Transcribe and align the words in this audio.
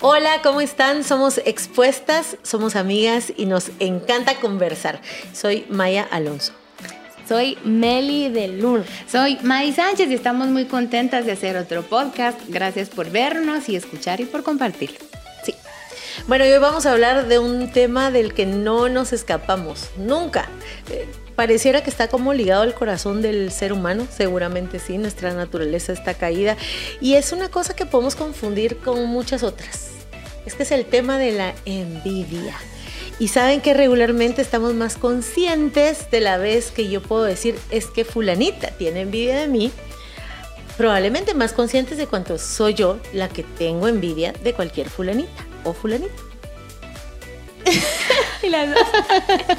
Hola, 0.00 0.40
¿cómo 0.42 0.60
están? 0.60 1.04
Somos 1.04 1.38
expuestas, 1.44 2.36
somos 2.42 2.76
amigas 2.76 3.32
y 3.36 3.46
nos 3.46 3.70
encanta 3.80 4.36
conversar. 4.36 5.00
Soy 5.32 5.66
Maya 5.68 6.06
Alonso. 6.10 6.52
Soy 7.28 7.58
Meli 7.64 8.28
de 8.28 8.48
Luna. 8.48 8.84
Soy 9.10 9.38
May 9.42 9.72
Sánchez 9.72 10.10
y 10.10 10.14
estamos 10.14 10.48
muy 10.48 10.66
contentas 10.66 11.26
de 11.26 11.32
hacer 11.32 11.56
otro 11.56 11.82
podcast. 11.82 12.38
Gracias 12.48 12.88
por 12.88 13.10
vernos 13.10 13.68
y 13.68 13.76
escuchar 13.76 14.20
y 14.20 14.24
por 14.24 14.42
compartir. 14.42 14.98
Sí. 15.42 15.54
Bueno, 16.26 16.44
hoy 16.44 16.58
vamos 16.58 16.86
a 16.86 16.92
hablar 16.92 17.28
de 17.28 17.38
un 17.38 17.70
tema 17.72 18.10
del 18.10 18.34
que 18.34 18.46
no 18.46 18.88
nos 18.88 19.12
escapamos, 19.12 19.90
nunca. 19.96 20.48
Pareciera 21.36 21.82
que 21.82 21.90
está 21.90 22.08
como 22.08 22.32
ligado 22.32 22.62
al 22.62 22.74
corazón 22.74 23.20
del 23.20 23.50
ser 23.50 23.72
humano, 23.72 24.06
seguramente 24.10 24.78
sí, 24.78 24.98
nuestra 24.98 25.34
naturaleza 25.34 25.92
está 25.92 26.14
caída 26.14 26.56
y 27.00 27.14
es 27.14 27.32
una 27.32 27.48
cosa 27.48 27.74
que 27.74 27.86
podemos 27.86 28.14
confundir 28.14 28.78
con 28.78 29.04
muchas 29.06 29.42
otras. 29.42 29.88
Es 30.46 30.54
que 30.54 30.62
es 30.62 30.70
el 30.70 30.84
tema 30.84 31.18
de 31.18 31.32
la 31.32 31.54
envidia. 31.64 32.54
Y 33.18 33.28
saben 33.28 33.60
que 33.60 33.74
regularmente 33.74 34.42
estamos 34.42 34.74
más 34.74 34.96
conscientes 34.96 36.10
de 36.10 36.20
la 36.20 36.36
vez 36.36 36.70
que 36.70 36.88
yo 36.88 37.00
puedo 37.00 37.24
decir 37.24 37.56
es 37.70 37.86
que 37.86 38.04
fulanita 38.04 38.70
tiene 38.72 39.02
envidia 39.02 39.38
de 39.40 39.48
mí, 39.48 39.72
probablemente 40.76 41.34
más 41.34 41.52
conscientes 41.52 41.98
de 41.98 42.06
cuánto 42.06 42.38
soy 42.38 42.74
yo 42.74 42.98
la 43.12 43.28
que 43.28 43.42
tengo 43.42 43.88
envidia 43.88 44.32
de 44.42 44.52
cualquier 44.52 44.88
fulanita 44.88 45.46
o 45.64 45.72
fulanito. 45.72 46.23
y 48.42 48.48
las 48.50 48.68
dos. 48.68 48.78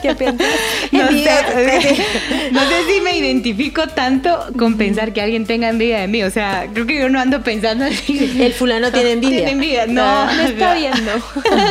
¿Qué 0.02 0.16
piensas? 0.16 0.48
No 0.92 1.08
sé, 1.10 2.06
no 2.52 2.60
sé 2.62 2.76
si 2.94 3.02
me 3.02 3.18
identifico 3.18 3.88
tanto 3.88 4.48
con 4.58 4.78
pensar 4.78 5.12
que 5.14 5.22
alguien 5.22 5.46
tenga 5.46 5.70
envidia 5.70 6.00
de 6.02 6.08
mí. 6.08 6.24
O 6.24 6.30
sea, 6.32 6.68
creo 6.74 6.86
que 6.88 7.00
yo 7.00 7.10
no 7.10 7.20
ando 7.20 7.42
pensando 7.44 7.86
así. 7.86 8.36
El 8.40 8.54
fulano 8.54 8.92
tiene 8.92 9.12
envidia. 9.14 9.38
Tiene 9.38 9.52
envidia. 9.52 9.88
No, 9.88 10.26
No, 10.26 10.34
me 10.34 10.46
está 10.50 10.74
viendo. 10.76 11.12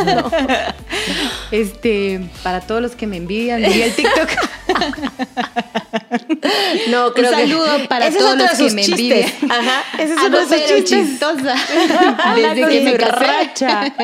No. 0.05 0.31
Este, 1.51 2.21
para 2.43 2.61
todos 2.61 2.83
los 2.83 2.93
que 2.97 3.07
me 3.07 3.17
envidian, 3.19 3.63
diría 3.63 3.87
el 3.87 3.93
TikTok. 3.95 4.29
No, 6.89 7.13
creo 7.13 7.31
Un 7.31 7.37
que- 7.37 7.41
saludo 7.43 7.89
para 7.89 8.07
ese 8.09 8.19
es 8.19 8.25
todos 8.25 8.37
los 8.39 8.51
que 8.51 8.71
me 8.71 8.83
chistes. 8.83 9.01
envidian. 9.01 9.53
Ajá, 9.53 9.85
ese 9.99 10.13
es 10.13 10.19
Ah, 10.19 10.25
uno 10.27 10.41
no, 10.41 10.47
de 10.47 10.59
sus 10.59 10.67
chistes. 10.67 10.91
chistosa. 11.09 11.55
Desde 12.35 12.69
que 12.69 12.81
me 12.81 12.95
casé. 12.97 13.25
racha. 13.25 13.95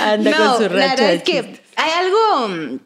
Anda 0.00 0.30
no, 0.30 0.36
con 0.56 0.62
su 0.62 0.68
racha. 0.68 0.78
La 0.86 0.94
verdad 0.94 1.12
es 1.14 1.22
que. 1.22 1.61
Hay 1.76 1.90
algo 1.90 2.48
mm, 2.48 2.78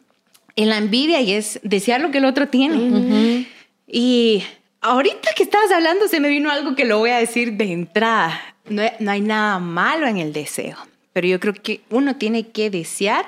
en 0.55 0.69
la 0.69 0.77
envidia 0.77 1.21
y 1.21 1.33
es 1.33 1.59
desear 1.63 2.01
lo 2.01 2.11
que 2.11 2.17
el 2.19 2.25
otro 2.25 2.47
tiene. 2.47 3.47
Y 3.87 4.43
ahorita 4.81 5.29
que 5.35 5.43
estabas 5.43 5.71
hablando 5.71 6.07
se 6.07 6.19
me 6.19 6.29
vino 6.29 6.49
algo 6.51 6.75
que 6.75 6.85
lo 6.85 6.99
voy 6.99 7.11
a 7.11 7.17
decir 7.17 7.53
de 7.53 7.71
entrada. 7.71 8.39
No, 8.69 8.81
hay- 8.81 8.91
no 8.99 9.11
hay 9.11 9.21
nada 9.21 9.59
malo 9.59 10.07
en 10.07 10.17
el 10.17 10.33
deseo, 10.33 10.77
pero 11.13 11.27
yo 11.27 11.39
creo 11.39 11.53
que 11.53 11.81
uno 11.89 12.15
tiene 12.17 12.47
que 12.49 12.69
desear 12.69 13.25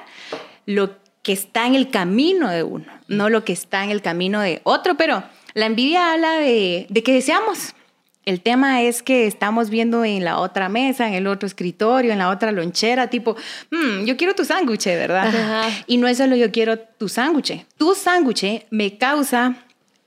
lo 0.66 0.98
que 1.24 1.32
está 1.34 1.66
en 1.68 1.76
el 1.76 1.90
camino 1.90 2.50
de 2.50 2.64
uno, 2.64 2.86
no 3.08 3.30
lo 3.30 3.44
que 3.46 3.54
está 3.54 3.84
en 3.84 3.90
el 3.92 4.02
camino 4.02 4.42
de 4.42 4.62
otro, 4.64 4.96
pero 4.96 5.23
la 5.54 5.66
envidia 5.66 6.14
habla 6.14 6.34
de, 6.40 6.88
de 6.90 7.04
que 7.04 7.14
deseamos. 7.14 7.73
El 8.30 8.42
tema 8.42 8.84
es 8.84 9.02
que 9.02 9.26
estamos 9.26 9.72
viendo 9.72 10.06
en 10.06 10.24
la 10.24 10.38
otra 10.38 10.70
mesa, 10.70 11.08
en 11.08 11.16
el 11.16 11.26
otro 11.26 11.48
escritorio, 11.48 12.12
en 12.12 12.20
la 12.20 12.30
otra 12.30 12.52
lonchera, 12.52 13.08
tipo, 13.08 13.36
"Mm, 13.72 14.06
yo 14.06 14.18
quiero 14.18 14.36
tu 14.36 14.46
sándwich, 14.46 14.86
¿verdad? 14.86 15.28
Ajá. 15.30 15.70
Y 15.88 15.98
no 15.98 16.08
es 16.08 16.20
solo 16.20 16.36
yo 16.36 16.52
quiero 16.52 16.78
tu 16.78 17.10
sándwich. 17.10 17.66
Tu 17.78 17.96
sándwich 17.96 18.66
me 18.70 19.00
causa 19.00 19.56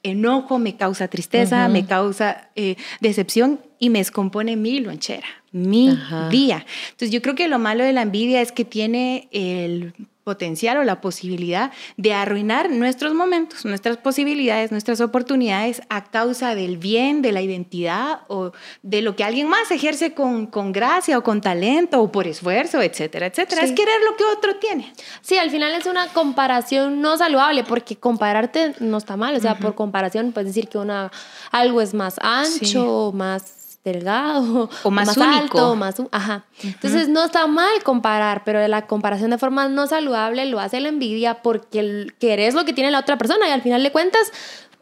enojo, 0.04 0.60
me 0.60 0.76
causa 0.76 1.08
tristeza, 1.08 1.66
me 1.68 1.84
causa 1.84 2.48
eh, 2.54 2.76
decepción 3.00 3.58
y 3.80 3.90
me 3.90 3.98
descompone 3.98 4.54
mi 4.54 4.78
lonchera, 4.78 5.26
mi 5.52 5.90
Ajá. 5.90 6.28
día. 6.28 6.64
Entonces 6.90 7.10
yo 7.10 7.22
creo 7.22 7.34
que 7.34 7.48
lo 7.48 7.58
malo 7.58 7.84
de 7.84 7.92
la 7.92 8.02
envidia 8.02 8.40
es 8.40 8.52
que 8.52 8.64
tiene 8.64 9.28
el 9.32 9.94
potencial 10.24 10.76
o 10.76 10.84
la 10.84 11.00
posibilidad 11.00 11.72
de 11.96 12.14
arruinar 12.14 12.70
nuestros 12.70 13.12
momentos, 13.12 13.64
nuestras 13.64 13.96
posibilidades, 13.96 14.70
nuestras 14.70 15.00
oportunidades 15.00 15.82
a 15.88 16.04
causa 16.04 16.54
del 16.54 16.76
bien, 16.78 17.22
de 17.22 17.32
la 17.32 17.42
identidad 17.42 18.20
o 18.28 18.52
de 18.82 19.02
lo 19.02 19.16
que 19.16 19.24
alguien 19.24 19.48
más 19.48 19.68
ejerce 19.72 20.14
con, 20.14 20.46
con 20.46 20.70
gracia 20.70 21.18
o 21.18 21.24
con 21.24 21.40
talento 21.40 22.00
o 22.00 22.12
por 22.12 22.28
esfuerzo, 22.28 22.80
etcétera, 22.80 23.26
etcétera. 23.26 23.62
Sí. 23.62 23.72
Es 23.72 23.72
querer 23.72 23.96
lo 24.08 24.16
que 24.16 24.22
otro 24.24 24.56
tiene. 24.60 24.92
Sí, 25.22 25.38
al 25.38 25.50
final 25.50 25.72
es 25.72 25.86
una 25.86 26.06
comparación 26.12 27.00
no 27.00 27.16
saludable 27.18 27.64
porque 27.64 27.96
compararte 27.96 28.74
no 28.78 28.98
está 28.98 29.16
mal. 29.16 29.34
O 29.34 29.40
sea, 29.40 29.58
por 29.58 29.74
comparación 29.74 30.30
puedes 30.30 30.54
decir 30.54 30.68
que 30.68 30.78
una, 30.78 31.10
algo 31.50 31.80
es 31.80 31.94
más 31.94 32.16
ancho, 32.22 33.10
Sí. 33.10 33.16
más 33.16 33.42
delgado, 33.84 34.70
O 34.84 34.90
más 34.90 35.16
único. 35.16 35.32
alto, 35.32 35.70
o 35.72 35.74
más... 35.74 35.96
Ajá. 36.12 36.44
Entonces 36.62 37.08
no 37.08 37.24
está 37.24 37.46
mal 37.46 37.82
comparar, 37.82 38.42
pero 38.44 38.66
la 38.68 38.86
comparación 38.86 39.30
de 39.30 39.38
forma 39.38 39.68
no 39.68 39.86
saludable 39.86 40.46
lo 40.46 40.60
hace 40.60 40.80
la 40.80 40.88
envidia 40.88 41.42
porque 41.42 42.06
querés 42.18 42.54
lo 42.54 42.64
que 42.64 42.72
tiene 42.72 42.90
la 42.90 43.00
otra 43.00 43.18
persona 43.18 43.48
y 43.48 43.50
al 43.50 43.62
final 43.62 43.82
de 43.82 43.90
cuentas, 43.90 44.32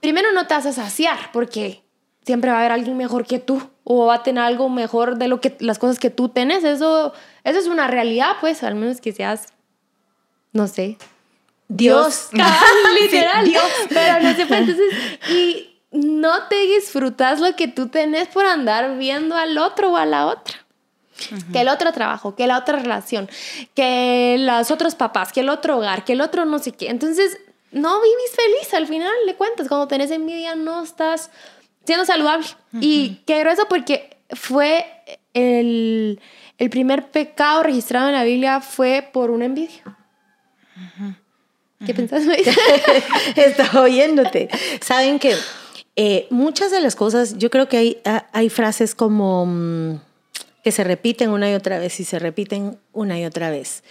primero 0.01 0.33
no 0.33 0.47
te 0.47 0.55
haces 0.55 0.75
saciar 0.75 1.19
porque 1.33 1.83
siempre 2.25 2.51
va 2.51 2.59
a 2.59 2.61
haber 2.61 2.73
alguien 2.73 2.97
mejor 2.97 3.27
que 3.27 3.39
tú 3.39 3.63
o 3.85 4.07
va 4.07 4.17
a 4.17 4.23
tener 4.23 4.45
algo 4.45 4.69
mejor 4.69 5.17
de 5.17 5.29
lo 5.29 5.41
que 5.41 5.57
las 5.61 5.79
cosas 5.79 5.99
que 5.99 6.11
tú 6.11 6.29
tenés. 6.29 6.63
Eso, 6.65 7.13
eso 7.45 7.59
es 7.59 7.67
una 7.67 7.87
realidad, 7.87 8.37
pues, 8.41 8.63
al 8.63 8.75
menos 8.75 9.01
que 9.01 9.13
seas, 9.13 9.47
no 10.53 10.69
sé, 10.69 10.99
Dios. 11.69 12.29
literal. 13.01 13.51
Pero 13.89 14.23
no 14.23 14.35
sé, 14.35 14.47
pues, 14.47 14.61
entonces, 14.61 14.95
y 15.31 15.70
no 15.93 16.49
te 16.49 16.57
disfrutas 16.67 17.41
lo 17.41 17.55
que 17.57 17.69
tú 17.69 17.89
tenés 17.89 18.29
por 18.29 18.47
andar 18.47 18.97
viendo 18.99 19.37
al 19.37 19.59
otro 19.59 19.93
o 19.93 19.97
a 19.97 20.07
la 20.07 20.27
otra. 20.27 20.57
Que 21.53 21.61
el 21.61 21.69
otro 21.69 21.93
trabajo, 21.93 22.35
que 22.35 22.47
la 22.47 22.57
otra 22.57 22.79
relación, 22.79 23.29
que 23.75 24.37
los 24.39 24.71
otros 24.71 24.95
papás, 24.95 25.33
que 25.33 25.41
el 25.41 25.51
otro 25.51 25.77
hogar, 25.77 26.03
que 26.05 26.15
el 26.15 26.23
otro 26.23 26.47
no 26.47 26.59
sé 26.59 26.73
qué. 26.73 26.89
Entonces, 26.89 27.39
no 27.73 28.01
vivís 28.01 28.31
feliz 28.35 28.75
al 28.75 28.87
final 28.87 29.13
le 29.27 29.35
cuentas. 29.35 29.69
Cuando 29.69 29.87
tenés 29.87 30.11
envidia, 30.11 30.55
no 30.55 30.83
estás 30.83 31.31
siendo 31.85 32.07
saludable. 32.07 32.47
Y 32.81 33.21
qué 33.27 33.41
grueso 33.41 33.67
porque 33.69 34.17
fue 34.31 34.87
el, 35.35 36.21
el 36.59 36.71
primer 36.71 37.11
pecado 37.11 37.63
registrado 37.63 38.09
en 38.09 38.15
la 38.15 38.25
Biblia 38.25 38.61
fue 38.61 39.09
por 39.13 39.31
una 39.31 39.45
envidia. 39.45 39.83
¿Qué 41.85 41.95
pensás? 41.95 42.23
Estaba 43.37 43.83
oyéndote. 43.83 44.49
Saben 44.81 45.19
que 45.19 45.35
eh, 46.03 46.27
muchas 46.31 46.71
de 46.71 46.81
las 46.81 46.97
cosas, 46.97 47.37
yo 47.37 47.51
creo 47.51 47.69
que 47.69 47.77
hay, 47.77 47.99
ha- 48.05 48.27
hay 48.33 48.49
frases 48.49 48.95
como 48.95 49.45
mm, 49.47 50.01
que 50.65 50.73
se 50.73 50.83
repiten 50.85 51.29
una 51.31 51.51
y 51.51 51.55
otra 51.55 51.79
vez 51.79 52.01
y 52.01 52.05
se 52.05 52.19
repiten 52.19 52.79
una 52.93 53.19
y 53.19 53.25
otra 53.27 53.51
vez. 53.51 53.83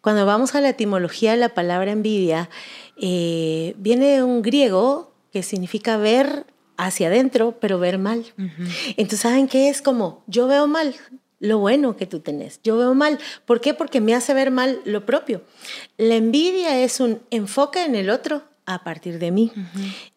Cuando 0.00 0.26
vamos 0.26 0.54
a 0.54 0.60
la 0.60 0.68
etimología 0.68 1.32
de 1.32 1.36
la 1.38 1.48
palabra 1.50 1.90
envidia, 1.92 2.48
eh, 3.00 3.74
viene 3.78 4.06
de 4.16 4.22
un 4.22 4.42
griego 4.42 5.12
que 5.32 5.42
significa 5.42 5.96
ver 5.96 6.46
hacia 6.76 7.08
adentro, 7.08 7.56
pero 7.60 7.78
ver 7.78 7.98
mal. 7.98 8.24
Entonces, 8.96 9.20
¿saben 9.20 9.48
qué 9.48 9.68
es? 9.68 9.82
Como, 9.82 10.22
yo 10.26 10.46
veo 10.46 10.66
mal 10.66 10.94
lo 11.40 11.58
bueno 11.58 11.96
que 11.96 12.06
tú 12.06 12.20
tenés. 12.20 12.60
Yo 12.64 12.76
veo 12.76 12.94
mal. 12.94 13.18
¿Por 13.44 13.60
qué? 13.60 13.74
Porque 13.74 14.00
me 14.00 14.14
hace 14.14 14.34
ver 14.34 14.50
mal 14.50 14.80
lo 14.84 15.04
propio. 15.06 15.42
La 15.98 16.14
envidia 16.16 16.78
es 16.82 17.00
un 17.00 17.20
enfoque 17.30 17.84
en 17.84 17.94
el 17.94 18.08
otro 18.10 18.42
a 18.66 18.82
partir 18.84 19.18
de 19.18 19.30
mí, 19.30 19.52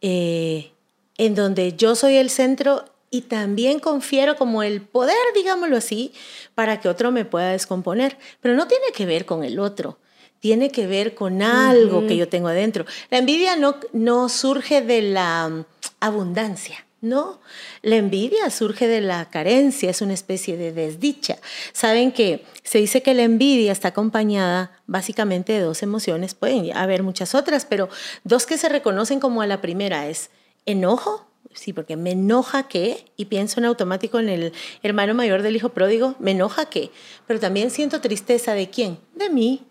eh, 0.02 0.72
en 1.20 1.36
donde 1.36 1.74
yo 1.74 1.96
soy 1.96 2.16
el 2.16 2.30
centro 2.30 2.86
y 3.12 3.22
también 3.22 3.80
confiero 3.80 4.38
como 4.38 4.64
el 4.64 4.82
poder, 4.82 5.18
digámoslo 5.36 5.76
así, 5.76 6.14
para 6.56 6.80
que 6.80 6.88
otro 6.88 7.12
me 7.12 7.26
pueda 7.26 7.52
descomponer. 7.52 8.18
Pero 8.40 8.56
no 8.56 8.68
tiene 8.68 8.86
que 8.96 9.06
ver 9.06 9.26
con 9.26 9.44
el 9.44 9.60
otro. 9.60 10.00
Tiene 10.40 10.72
que 10.72 10.88
ver 10.88 11.16
con 11.16 11.42
algo 11.42 12.08
que 12.08 12.16
yo 12.16 12.30
tengo 12.30 12.48
adentro. 12.48 12.86
La 13.10 13.18
envidia 13.18 13.58
no, 13.58 13.76
no 13.92 14.30
surge 14.30 14.82
de 14.82 15.02
la 15.02 15.50
mm, 15.50 15.66
abundancia, 16.00 16.86
no. 17.02 17.42
La 17.82 17.98
envidia 17.98 18.50
surge 18.50 18.88
de 18.88 19.02
la 19.02 19.30
carencia, 19.30 19.90
es 19.90 20.02
una 20.02 20.14
especie 20.14 20.56
de 20.56 20.72
desdicha. 20.72 21.38
Saben 21.74 22.14
que 22.14 22.46
se 22.64 22.78
dice 22.78 23.02
que 23.04 23.14
la 23.14 23.24
envidia 23.24 23.74
está 23.74 23.90
acompañada 23.90 24.72
básicamente 24.88 25.52
de 25.52 25.60
dos 25.60 25.84
emociones, 25.84 26.34
pueden 26.34 26.72
haber 26.78 27.04
muchas 27.04 27.36
otras, 27.36 27.66
pero 27.66 27.90
dos 28.24 28.46
que 28.46 28.58
se 28.58 28.70
reconocen 28.70 29.20
como 29.20 29.42
a 29.42 29.48
la 29.48 29.60
primera 29.60 30.08
es 30.08 30.30
enojo, 30.72 31.26
sí, 31.54 31.74
porque 31.74 31.96
me 31.96 32.12
enoja 32.12 32.68
que, 32.68 33.06
y 33.18 33.26
pienso 33.26 33.60
en 33.60 33.66
automático 33.66 34.20
en 34.20 34.30
el 34.30 34.54
hermano 34.84 35.14
mayor 35.14 35.42
del 35.42 35.56
hijo 35.56 35.70
pródigo, 35.70 36.16
me 36.20 36.32
enoja 36.32 36.66
que, 36.66 36.92
pero 37.28 37.40
también 37.40 37.72
siento 37.72 38.02
tristeza 38.02 38.54
de 38.54 38.70
quién, 38.70 39.00
de 39.16 39.30
mí, 39.30 39.66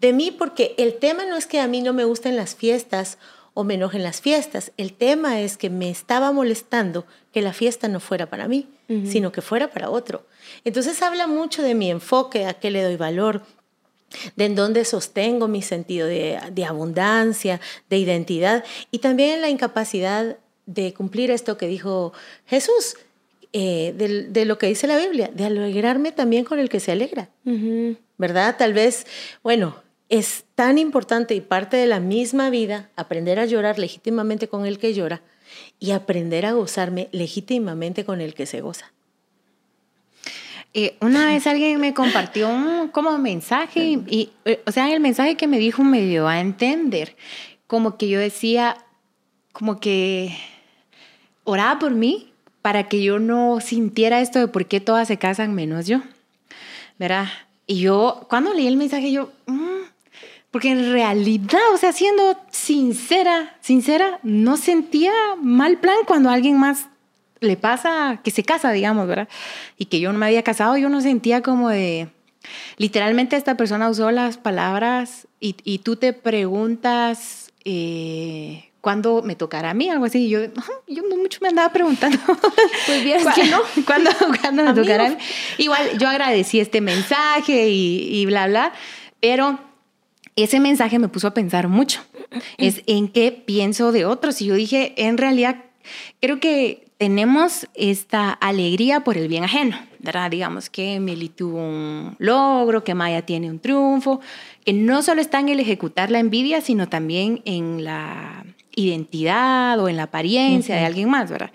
de 0.00 0.12
mí 0.12 0.30
porque 0.30 0.74
el 0.78 0.94
tema 0.98 1.24
no 1.26 1.36
es 1.36 1.46
que 1.46 1.60
a 1.60 1.68
mí 1.68 1.80
no 1.80 1.92
me 1.92 2.04
gusten 2.04 2.36
las 2.36 2.54
fiestas 2.54 3.18
o 3.54 3.64
me 3.64 3.74
enojen 3.74 4.02
las 4.02 4.20
fiestas. 4.20 4.72
El 4.76 4.92
tema 4.92 5.40
es 5.40 5.56
que 5.56 5.70
me 5.70 5.88
estaba 5.88 6.30
molestando 6.30 7.06
que 7.32 7.40
la 7.40 7.54
fiesta 7.54 7.88
no 7.88 8.00
fuera 8.00 8.28
para 8.28 8.48
mí, 8.48 8.68
sino 9.04 9.32
que 9.32 9.40
fuera 9.40 9.70
para 9.70 9.88
otro. 9.88 10.26
Entonces 10.64 11.00
habla 11.00 11.26
mucho 11.26 11.62
de 11.62 11.74
mi 11.74 11.90
enfoque, 11.90 12.44
a 12.44 12.54
qué 12.54 12.70
le 12.70 12.82
doy 12.82 12.96
valor, 12.96 13.42
de 14.36 14.44
en 14.44 14.54
dónde 14.54 14.84
sostengo 14.84 15.48
mi 15.48 15.62
sentido 15.62 16.06
de, 16.06 16.38
de 16.52 16.64
abundancia, 16.64 17.60
de 17.90 17.98
identidad 17.98 18.64
y 18.90 18.98
también 18.98 19.40
la 19.40 19.48
incapacidad 19.48 20.38
de 20.66 20.92
cumplir 20.92 21.30
esto 21.30 21.56
que 21.56 21.68
dijo 21.68 22.12
Jesús. 22.44 22.96
eh, 23.52 23.94
de, 23.96 24.44
lo 24.44 24.58
que 24.58 24.66
dice 24.66 24.86
la 24.86 24.98
Biblia, 24.98 25.30
de 25.32 25.46
alegrarme 25.46 26.12
también 26.12 26.44
con 26.44 26.58
el 26.58 26.68
que 26.68 26.80
se 26.80 26.92
alegra, 26.92 27.30
¿verdad? 28.18 28.56
Tal 28.58 28.74
vez, 28.74 29.06
bueno, 29.42 29.76
es 30.10 30.44
tan 30.54 30.76
importante 30.76 31.34
y 31.34 31.40
parte 31.40 31.78
de 31.78 31.86
la 31.86 31.98
misma 31.98 32.50
vida 32.50 32.90
aprender 32.96 33.38
a 33.38 33.46
llorar 33.46 33.78
legítimamente 33.78 34.48
con 34.48 34.66
el 34.66 34.78
que 34.78 34.92
llora 34.92 35.22
y 35.78 35.92
aprender 35.92 36.44
a 36.44 36.52
gozarme 36.52 37.08
legítimamente 37.12 38.04
con 38.04 38.20
el 38.20 38.34
que 38.34 38.44
se 38.44 38.60
goza. 38.60 38.92
Eh, 40.78 40.94
una 41.00 41.24
vez 41.28 41.46
alguien 41.46 41.80
me 41.80 41.94
compartió 41.94 42.50
un 42.50 42.88
como 42.88 43.16
mensaje 43.16 43.98
y, 44.06 44.28
o 44.66 44.70
sea, 44.70 44.92
el 44.92 45.00
mensaje 45.00 45.34
que 45.34 45.46
me 45.46 45.58
dijo 45.58 45.82
me 45.82 46.02
dio 46.02 46.28
a 46.28 46.38
entender 46.38 47.16
como 47.66 47.96
que 47.96 48.10
yo 48.10 48.20
decía, 48.20 48.76
como 49.52 49.80
que 49.80 50.36
oraba 51.44 51.78
por 51.78 51.92
mí 51.92 52.30
para 52.60 52.90
que 52.90 53.02
yo 53.02 53.18
no 53.18 53.60
sintiera 53.60 54.20
esto 54.20 54.38
de 54.38 54.48
por 54.48 54.66
qué 54.66 54.80
todas 54.80 55.08
se 55.08 55.16
casan 55.16 55.54
menos 55.54 55.86
yo, 55.86 56.02
¿verdad? 56.98 57.28
Y 57.66 57.80
yo, 57.80 58.26
cuando 58.28 58.52
leí 58.52 58.66
el 58.66 58.76
mensaje, 58.76 59.10
yo, 59.10 59.32
mm", 59.46 59.80
porque 60.50 60.72
en 60.72 60.92
realidad, 60.92 61.72
o 61.72 61.78
sea, 61.78 61.94
siendo 61.94 62.38
sincera, 62.50 63.56
sincera, 63.62 64.20
no 64.22 64.58
sentía 64.58 65.14
mal 65.40 65.78
plan 65.78 65.96
cuando 66.06 66.28
alguien 66.28 66.58
más 66.58 66.88
le 67.40 67.56
pasa 67.56 68.20
que 68.22 68.30
se 68.30 68.42
casa, 68.42 68.72
digamos, 68.72 69.06
¿verdad? 69.06 69.28
Y 69.78 69.86
que 69.86 70.00
yo 70.00 70.12
no 70.12 70.18
me 70.18 70.26
había 70.26 70.42
casado, 70.42 70.76
yo 70.76 70.88
no 70.88 71.00
sentía 71.00 71.42
como 71.42 71.68
de... 71.68 72.08
Literalmente 72.76 73.36
esta 73.36 73.56
persona 73.56 73.88
usó 73.90 74.10
las 74.12 74.38
palabras 74.38 75.26
y, 75.40 75.56
y 75.64 75.78
tú 75.78 75.96
te 75.96 76.12
preguntas, 76.12 77.52
eh, 77.64 78.70
¿cuándo 78.80 79.22
me 79.22 79.34
tocará 79.34 79.70
a 79.70 79.74
mí? 79.74 79.90
Algo 79.90 80.04
así. 80.04 80.26
Y 80.26 80.28
yo, 80.28 80.38
yo 80.86 81.02
no 81.10 81.16
mucho 81.16 81.40
me 81.42 81.48
andaba 81.48 81.72
preguntando. 81.72 82.18
Pues 82.86 83.02
bien, 83.02 83.18
que 83.34 83.44
no. 83.46 83.60
¿Cuándo, 83.84 84.10
me 84.62 84.72
tocará 84.74 85.06
a 85.06 85.10
mí? 85.10 85.16
Igual 85.58 85.98
yo 85.98 86.08
agradecí 86.08 86.60
este 86.60 86.80
mensaje 86.80 87.68
y, 87.68 88.20
y 88.20 88.26
bla, 88.26 88.46
bla, 88.46 88.72
pero 89.18 89.58
ese 90.36 90.60
mensaje 90.60 91.00
me 91.00 91.08
puso 91.08 91.26
a 91.26 91.34
pensar 91.34 91.66
mucho. 91.66 92.02
Es 92.58 92.82
en 92.86 93.08
qué 93.08 93.32
pienso 93.32 93.90
de 93.90 94.04
otros. 94.04 94.40
Y 94.40 94.46
yo 94.46 94.54
dije, 94.54 94.94
en 94.96 95.18
realidad, 95.18 95.64
creo 96.20 96.38
que 96.38 96.85
tenemos 96.98 97.66
esta 97.74 98.30
alegría 98.30 99.00
por 99.00 99.18
el 99.18 99.28
bien 99.28 99.44
ajeno, 99.44 99.76
¿verdad? 99.98 100.30
Digamos 100.30 100.70
que 100.70 100.98
Meli 100.98 101.28
tuvo 101.28 101.58
un 101.58 102.16
logro, 102.18 102.84
que 102.84 102.94
Maya 102.94 103.22
tiene 103.22 103.50
un 103.50 103.58
triunfo, 103.58 104.20
que 104.64 104.72
no 104.72 105.02
solo 105.02 105.20
está 105.20 105.40
en 105.40 105.50
el 105.50 105.60
ejecutar 105.60 106.10
la 106.10 106.20
envidia, 106.20 106.60
sino 106.60 106.88
también 106.88 107.42
en 107.44 107.84
la 107.84 108.44
identidad 108.74 109.78
o 109.80 109.88
en 109.88 109.96
la 109.96 110.04
apariencia 110.04 110.76
de 110.76 110.84
alguien 110.84 111.10
más, 111.10 111.30
¿verdad? 111.30 111.50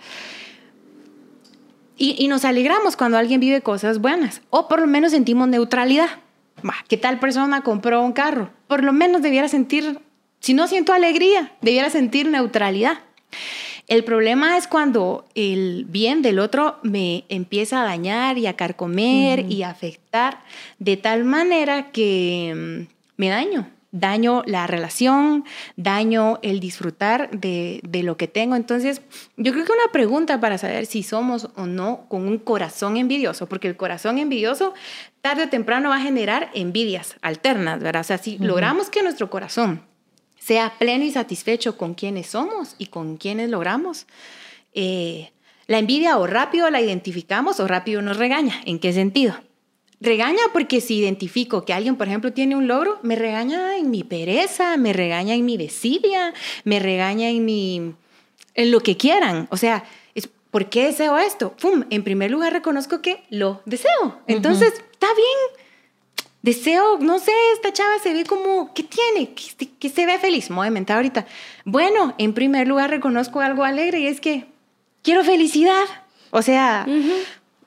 Y, 1.97 2.27
nos 2.29 2.45
alegramos 2.45 2.97
cuando 2.97 3.19
alguien 3.19 3.39
vive 3.39 3.61
cosas 3.61 3.99
buenas, 3.99 4.41
o 4.49 4.67
por 4.67 4.81
lo 4.81 4.87
menos 4.87 5.11
sentimos 5.11 5.47
neutralidad. 5.47 6.09
¿Qué 6.87 6.97
tal 6.97 7.19
persona 7.19 7.61
compró 7.61 8.01
un 8.01 8.11
carro? 8.11 8.49
Por 8.67 8.83
lo 8.83 8.91
menos 8.91 9.21
debiera 9.21 9.47
sentir, 9.47 9.99
si 10.39 10.55
no 10.55 10.67
siento 10.67 10.93
alegría, 10.93 11.51
debiera 11.61 11.91
sentir 11.91 12.27
neutralidad. 12.27 12.99
El 13.91 14.05
problema 14.05 14.55
es 14.55 14.69
cuando 14.69 15.25
el 15.35 15.83
bien 15.83 16.21
del 16.21 16.39
otro 16.39 16.77
me 16.81 17.25
empieza 17.27 17.81
a 17.81 17.83
dañar 17.83 18.37
y 18.37 18.47
a 18.47 18.55
carcomer 18.55 19.51
y 19.51 19.63
a 19.63 19.69
afectar 19.69 20.45
de 20.79 20.95
tal 20.95 21.25
manera 21.25 21.91
que 21.91 22.87
mm, 22.87 22.93
me 23.17 23.27
daño, 23.27 23.67
daño 23.91 24.43
la 24.45 24.65
relación, 24.65 25.43
daño 25.75 26.39
el 26.41 26.61
disfrutar 26.61 27.31
de, 27.31 27.81
lo 28.01 28.15
que 28.15 28.29
tengo. 28.29 28.55
Entonces, 28.55 29.01
yo 29.35 29.51
creo 29.51 29.65
que 29.65 29.73
una 29.73 29.91
pregunta 29.91 30.39
para 30.39 30.57
saber 30.57 30.85
si 30.85 31.03
somos 31.03 31.49
o 31.57 31.65
no 31.65 32.05
con 32.07 32.25
un 32.25 32.37
corazón 32.37 32.95
envidioso, 32.95 33.47
porque 33.47 33.67
el 33.67 33.75
corazón 33.75 34.19
envidioso 34.19 34.73
tarde 35.19 35.43
o 35.43 35.49
temprano 35.49 35.89
va 35.89 35.97
a 35.97 36.01
generar 36.01 36.49
envidias 36.53 37.17
alternas, 37.21 37.81
¿verdad? 37.81 37.99
O 37.99 38.05
sea, 38.05 38.17
si 38.19 38.37
logramos 38.37 38.89
que 38.89 39.03
nuestro 39.03 39.29
corazón 39.29 39.90
sea 40.41 40.73
pleno 40.79 41.05
y 41.05 41.11
satisfecho 41.11 41.77
con 41.77 41.93
quienes 41.93 42.27
somos 42.27 42.75
y 42.79 42.87
con 42.87 43.17
quienes 43.17 43.49
logramos, 43.49 44.07
eh, 44.73 45.31
la 45.67 45.77
envidia 45.77 46.17
o 46.17 46.25
rápido 46.25 46.69
la 46.71 46.81
identificamos 46.81 47.59
o 47.59 47.67
rápido 47.67 48.01
nos 48.01 48.17
regaña. 48.17 48.59
¿En 48.65 48.79
qué 48.79 48.91
sentido? 48.91 49.35
Regaña 49.99 50.41
porque 50.51 50.81
si 50.81 50.97
identifico 50.97 51.63
que 51.63 51.73
alguien, 51.73 51.95
por 51.95 52.07
ejemplo, 52.07 52.33
tiene 52.33 52.55
un 52.55 52.67
logro, 52.67 52.99
me 53.03 53.15
regaña 53.15 53.77
en 53.77 53.91
mi 53.91 54.03
pereza, 54.03 54.77
me 54.77 54.93
regaña 54.93 55.35
en 55.35 55.45
mi 55.45 55.57
desidia, 55.57 56.33
me 56.63 56.79
regaña 56.79 57.29
en 57.29 57.45
mi 57.45 57.93
en 58.55 58.71
lo 58.71 58.81
que 58.81 58.97
quieran. 58.97 59.47
O 59.51 59.57
sea, 59.57 59.83
es 60.15 60.27
¿por 60.49 60.69
qué 60.69 60.85
deseo 60.85 61.19
esto? 61.19 61.55
Pum, 61.55 61.85
en 61.91 62.03
primer 62.03 62.31
lugar 62.31 62.51
reconozco 62.51 63.03
que 63.03 63.23
lo 63.29 63.61
deseo. 63.65 64.21
Entonces, 64.25 64.73
está 64.73 65.07
bien. 65.13 65.60
Deseo, 66.41 66.97
no 66.99 67.19
sé, 67.19 67.31
esta 67.53 67.71
chava 67.71 67.99
se 68.01 68.13
ve 68.13 68.25
como, 68.25 68.73
¿qué 68.73 68.83
tiene? 68.83 69.33
Que, 69.79 69.89
se 69.89 70.05
ve 70.05 70.17
feliz. 70.17 70.49
Mentar 70.49 70.97
ahorita. 70.97 71.27
Bueno, 71.65 72.15
en 72.17 72.33
primer 72.33 72.67
lugar 72.67 72.89
reconozco 72.89 73.41
algo 73.41 73.63
alegre 73.63 73.99
y 73.99 74.07
es 74.07 74.19
que 74.19 74.45
quiero 75.03 75.23
felicidad. 75.23 75.83
O 76.31 76.41
sea, 76.41 76.87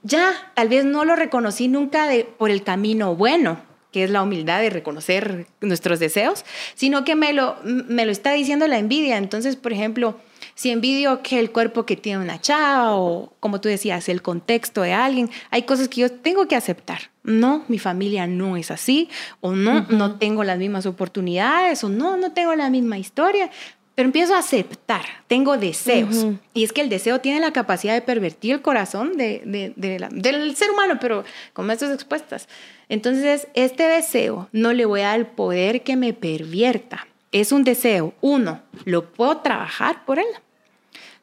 ya 0.03 0.33
tal 0.55 0.69
vez 0.69 0.85
no 0.85 1.05
lo 1.05 1.15
reconocí 1.15 1.69
nunca 1.69 2.09
de, 2.09 2.25
por 2.25 2.51
el 2.51 2.65
camino 2.65 3.15
bueno, 3.15 3.59
que 3.93 4.03
es 4.03 4.11
la 4.11 4.23
humildad 4.23 4.61
de 4.61 4.71
reconocer 4.71 5.47
nuestros 5.61 6.01
deseos, 6.01 6.45
sino 6.75 7.05
que 7.05 7.15
me 7.15 7.33
lo, 7.33 7.57
me 7.63 8.05
lo 8.05 8.11
está 8.11 8.33
diciendo 8.33 8.67
la 8.67 8.79
envidia. 8.79 9.19
Entonces, 9.19 9.55
por 9.55 9.73
ejemplo, 9.73 10.19
si 10.55 10.71
envidio 10.71 11.23
que 11.23 11.39
el 11.39 11.51
cuerpo 11.51 11.85
que 11.87 11.97
tiene 11.97 12.23
una 12.23 12.41
chava 12.41 12.97
o, 12.97 13.33
como 13.41 13.61
tú 13.61 13.69
decías, 13.69 14.09
el 14.09 14.23
contexto 14.23 14.83
de 14.83 14.93
alguien, 14.93 15.31
hay 15.51 15.63
cosas 15.63 15.89
que 15.89 16.03
yo 16.03 16.13
tengo 16.13 16.47
que 16.47 16.57
aceptar. 16.57 17.11
No, 17.23 17.65
mi 17.69 17.79
familia 17.79 18.27
no 18.27 18.57
es 18.57 18.71
así, 18.71 19.09
o 19.41 19.53
no, 19.53 19.87
no 19.89 20.17
tengo 20.17 20.45
las 20.45 20.59
mismas 20.59 20.87
oportunidades, 20.87 21.83
o 21.83 21.89
no, 21.89 22.17
no 22.17 22.33
tengo 22.33 22.55
la 22.55 22.71
misma 22.71 22.99
historia. 22.99 23.51
Pero 23.95 24.09
empiezo 24.09 24.35
a 24.35 24.39
aceptar, 24.39 25.05
tengo 25.29 25.57
deseos. 25.57 26.27
Y 26.53 26.65
es 26.65 26.73
que 26.73 26.81
el 26.81 26.89
deseo 26.89 27.21
tiene 27.21 27.39
la 27.39 27.53
capacidad 27.53 27.95
de 27.95 28.03
pervertir 28.03 28.55
el 28.55 28.63
corazón 28.63 29.17
de, 29.17 29.73
del 29.77 30.57
ser 30.57 30.71
humano, 30.71 30.99
pero 31.01 31.25
con 31.53 31.71
estas 31.71 31.93
expuestas. 31.93 32.49
Entonces, 32.89 33.47
este 33.55 33.85
deseo 33.85 34.49
no 34.51 34.73
le 34.73 34.85
voy 34.85 35.03
a 35.03 35.09
dar 35.09 35.21
el 35.21 35.27
poder 35.27 35.83
que 35.83 35.97
me 35.97 36.13
pervierta. 36.13 37.07
Es 37.31 37.53
un 37.53 37.63
deseo. 37.63 38.15
Uno, 38.21 38.63
lo 38.85 39.13
puedo 39.13 39.39
trabajar 39.39 40.05
por 40.05 40.19
él. 40.19 40.27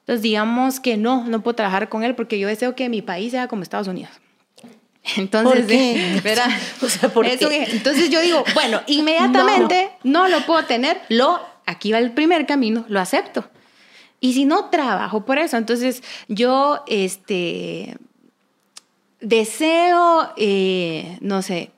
Entonces, 0.01 0.21
digamos 0.23 0.79
que 0.79 0.97
no, 0.97 1.25
no 1.25 1.41
puedo 1.41 1.55
trabajar 1.55 1.89
con 1.89 2.03
él 2.03 2.15
porque 2.15 2.39
yo 2.39 2.47
deseo 2.47 2.75
que 2.75 2.89
mi 2.89 3.01
país 3.01 3.31
sea 3.31 3.47
como 3.47 3.63
Estados 3.63 3.87
Unidos. 3.87 4.11
Entonces, 5.17 5.65
O 6.81 6.89
sea, 6.89 7.09
¿por 7.09 7.25
qué? 7.25 7.67
entonces 7.71 8.09
yo 8.09 8.21
digo, 8.21 8.43
bueno, 8.53 8.81
inmediatamente 8.87 9.91
no. 10.03 10.27
lo 10.27 10.45
puedo 10.45 10.65
tener, 10.65 11.01
lo 11.09 11.39
aquí 11.65 11.91
va 11.91 11.99
el 11.99 12.11
primer 12.11 12.45
camino, 12.45 12.85
lo 12.87 12.99
acepto. 12.99 13.45
Y 14.19 14.33
si 14.33 14.45
no, 14.45 14.69
trabajo 14.69 15.25
por 15.25 15.39
eso. 15.39 15.57
Entonces, 15.57 16.03
yo 16.27 16.83
este, 16.87 17.97
deseo, 19.19 20.31
eh, 20.37 21.17
no 21.21 21.41
sé, 21.41 21.71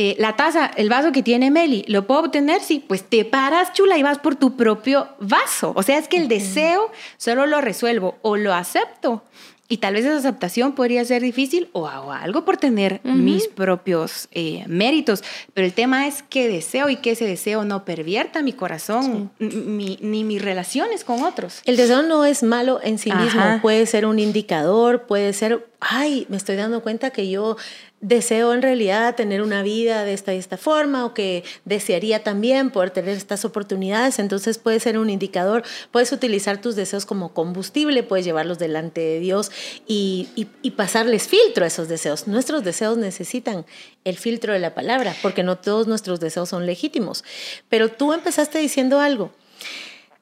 eh, 0.00 0.14
la 0.16 0.36
taza, 0.36 0.70
el 0.76 0.88
vaso 0.88 1.10
que 1.10 1.24
tiene 1.24 1.50
Meli, 1.50 1.84
¿lo 1.88 2.06
puedo 2.06 2.20
obtener? 2.20 2.60
Sí, 2.60 2.78
pues 2.78 3.02
te 3.02 3.24
paras, 3.24 3.72
chula, 3.72 3.98
y 3.98 4.04
vas 4.04 4.20
por 4.20 4.36
tu 4.36 4.54
propio 4.56 5.08
vaso. 5.18 5.72
O 5.74 5.82
sea, 5.82 5.98
es 5.98 6.06
que 6.06 6.18
el 6.18 6.28
deseo 6.28 6.92
solo 7.16 7.46
lo 7.46 7.60
resuelvo 7.60 8.16
o 8.22 8.36
lo 8.36 8.54
acepto 8.54 9.24
y 9.68 9.78
tal 9.78 9.94
vez 9.94 10.04
esa 10.06 10.16
aceptación 10.16 10.74
podría 10.74 11.04
ser 11.04 11.22
difícil 11.22 11.68
o 11.72 11.86
hago 11.86 12.12
algo 12.12 12.44
por 12.44 12.56
tener 12.56 13.00
mis 13.04 13.48
propios 13.48 14.28
eh, 14.32 14.64
méritos. 14.66 15.22
Pero 15.52 15.66
el 15.66 15.74
tema 15.74 16.06
es 16.06 16.22
qué 16.22 16.48
deseo 16.48 16.88
y 16.88 16.96
que 16.96 17.10
ese 17.10 17.26
deseo 17.26 17.64
no 17.64 17.84
pervierta 17.84 18.42
mi 18.42 18.54
corazón 18.54 19.30
ni 19.38 20.24
mis 20.24 20.40
relaciones 20.40 21.04
con 21.04 21.22
otros. 21.22 21.60
El 21.66 21.76
deseo 21.76 22.02
no 22.02 22.24
es 22.24 22.42
malo 22.42 22.80
en 22.82 22.98
sí 22.98 23.12
mismo. 23.12 23.60
Puede 23.60 23.84
ser 23.84 24.06
un 24.06 24.18
indicador, 24.18 25.02
puede 25.06 25.34
ser, 25.34 25.66
ay, 25.80 26.26
me 26.30 26.38
estoy 26.38 26.56
dando 26.56 26.82
cuenta 26.82 27.10
que 27.10 27.28
yo 27.28 27.56
deseo 28.00 28.54
en 28.54 28.62
realidad 28.62 29.16
tener 29.16 29.42
una 29.42 29.62
vida 29.62 30.04
de 30.04 30.12
esta 30.12 30.32
y 30.34 30.38
esta 30.38 30.56
forma 30.56 31.04
o 31.04 31.14
que 31.14 31.42
desearía 31.64 32.22
también 32.22 32.70
poder 32.70 32.90
tener 32.90 33.16
estas 33.16 33.44
oportunidades, 33.44 34.18
entonces 34.18 34.58
puede 34.58 34.78
ser 34.78 34.98
un 34.98 35.10
indicador, 35.10 35.64
puedes 35.90 36.12
utilizar 36.12 36.60
tus 36.60 36.76
deseos 36.76 37.06
como 37.06 37.34
combustible, 37.34 38.04
puedes 38.04 38.24
llevarlos 38.24 38.58
delante 38.58 39.00
de 39.00 39.18
Dios 39.18 39.50
y, 39.86 40.28
pasarles 40.76 41.26
filtro 41.26 41.64
a 41.64 41.68
esos 41.68 41.88
deseos. 41.88 42.28
Nuestros 42.28 42.62
deseos 42.62 42.98
necesitan 42.98 43.66
el 44.04 44.16
filtro 44.16 44.52
de 44.52 44.58
la 44.58 44.74
palabra, 44.74 45.14
porque 45.22 45.42
no 45.42 45.58
todos 45.58 45.86
nuestros 45.86 46.20
deseos 46.20 46.48
son 46.48 46.66
legítimos. 46.66 47.24
Pero 47.68 47.88
tú 47.90 48.12
empezaste 48.12 48.58
diciendo 48.58 49.00
algo. 49.00 49.32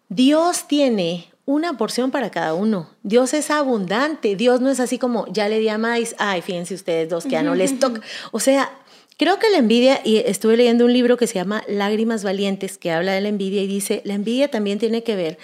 Dios 0.08 0.66
tiene 0.68 1.28
una 1.46 1.76
porción 1.76 2.10
para 2.10 2.30
cada 2.30 2.54
uno. 2.54 2.90
Dios 3.02 3.32
es 3.32 3.50
abundante. 3.50 4.34
Dios 4.36 4.60
no 4.60 4.70
es 4.70 4.80
así 4.80 4.98
como, 4.98 5.26
ya 5.32 5.48
le 5.48 5.60
di 5.60 5.68
a 5.68 5.78
ay, 6.18 6.42
fíjense 6.42 6.74
ustedes 6.74 7.08
dos 7.08 7.24
que 7.24 7.30
ya 7.30 7.42
no 7.42 7.54
les 7.54 7.78
toca. 7.78 8.00
O 8.32 8.40
sea, 8.40 8.70
creo 9.16 9.38
que 9.38 9.48
la 9.50 9.58
envidia, 9.58 10.00
y 10.04 10.16
estuve 10.16 10.56
leyendo 10.56 10.84
un 10.84 10.92
libro 10.92 11.16
que 11.16 11.26
se 11.26 11.34
llama 11.34 11.62
Lágrimas 11.68 12.24
Valientes, 12.24 12.78
que 12.78 12.90
habla 12.90 13.12
de 13.12 13.20
la 13.20 13.28
envidia 13.28 13.62
y 13.62 13.66
dice, 13.66 14.02
la 14.04 14.14
envidia 14.14 14.50
también 14.50 14.78
tiene 14.78 15.02
que 15.02 15.16
ver 15.16 15.38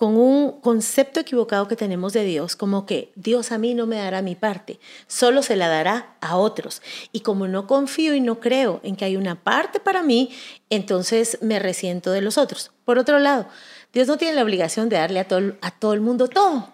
con 0.00 0.16
un 0.16 0.52
concepto 0.62 1.20
equivocado 1.20 1.68
que 1.68 1.76
tenemos 1.76 2.14
de 2.14 2.24
Dios, 2.24 2.56
como 2.56 2.86
que 2.86 3.12
Dios 3.16 3.52
a 3.52 3.58
mí 3.58 3.74
no 3.74 3.86
me 3.86 3.96
dará 3.96 4.22
mi 4.22 4.34
parte, 4.34 4.80
solo 5.08 5.42
se 5.42 5.56
la 5.56 5.68
dará 5.68 6.14
a 6.22 6.38
otros. 6.38 6.80
Y 7.12 7.20
como 7.20 7.48
no 7.48 7.66
confío 7.66 8.14
y 8.14 8.22
no 8.22 8.40
creo 8.40 8.80
en 8.82 8.96
que 8.96 9.04
hay 9.04 9.18
una 9.18 9.34
parte 9.34 9.78
para 9.78 10.02
mí, 10.02 10.30
entonces 10.70 11.36
me 11.42 11.58
resiento 11.58 12.12
de 12.12 12.22
los 12.22 12.38
otros. 12.38 12.70
Por 12.86 12.96
otro 12.96 13.18
lado, 13.18 13.46
Dios 13.92 14.08
no 14.08 14.16
tiene 14.16 14.36
la 14.36 14.42
obligación 14.42 14.88
de 14.88 14.96
darle 14.96 15.20
a 15.20 15.28
todo, 15.28 15.52
a 15.60 15.70
todo 15.70 15.92
el 15.92 16.00
mundo 16.00 16.28
todo. 16.28 16.72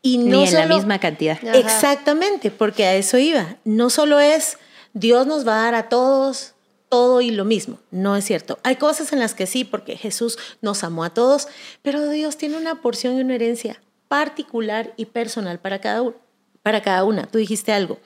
Y 0.00 0.18
no 0.18 0.36
Ni 0.36 0.46
en 0.46 0.54
la 0.54 0.66
misma 0.66 1.00
cantidad. 1.00 1.42
Exactamente, 1.42 2.52
porque 2.52 2.84
a 2.84 2.94
eso 2.94 3.18
iba. 3.18 3.56
No 3.64 3.90
solo 3.90 4.20
es 4.20 4.58
Dios 4.92 5.26
nos 5.26 5.44
va 5.44 5.54
a 5.54 5.64
dar 5.64 5.74
a 5.74 5.88
todos 5.88 6.54
todo 6.90 7.22
y 7.22 7.30
lo 7.30 7.46
mismo. 7.46 7.78
No 7.90 8.16
es 8.16 8.26
cierto. 8.26 8.58
Hay 8.62 8.76
cosas 8.76 9.14
en 9.14 9.20
las 9.20 9.32
que 9.32 9.46
sí, 9.46 9.64
porque 9.64 9.96
Jesús 9.96 10.36
nos 10.60 10.84
amó 10.84 11.04
a 11.04 11.14
todos, 11.14 11.48
pero 11.80 12.10
Dios 12.10 12.36
tiene 12.36 12.58
una 12.58 12.82
porción 12.82 13.16
y 13.16 13.20
una 13.22 13.36
herencia 13.36 13.80
particular 14.08 14.92
y 14.96 15.06
personal 15.06 15.60
para 15.60 15.80
cada, 15.80 16.02
uno, 16.02 16.16
para 16.62 16.82
cada 16.82 17.04
una. 17.04 17.26
Tú 17.26 17.38
dijiste 17.38 17.72
algo. 17.72 17.98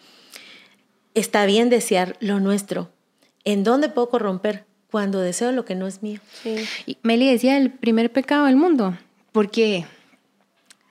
Está 1.15 1.47
bien 1.47 1.71
desear 1.71 2.17
lo 2.21 2.39
nuestro. 2.41 2.91
¿En 3.45 3.65
dónde 3.65 3.89
puedo 3.89 4.11
corromper? 4.11 4.67
Cuando 4.91 5.19
deseo 5.21 5.51
lo 5.51 5.65
que 5.65 5.75
no 5.75 5.87
es 5.87 6.03
mío. 6.03 6.21
Y 6.87 6.99
Meli 7.03 7.29
decía 7.29 7.57
el 7.57 7.73
primer 7.73 8.13
pecado 8.13 8.45
del 8.45 8.57
mundo, 8.57 8.97
porque 9.33 9.87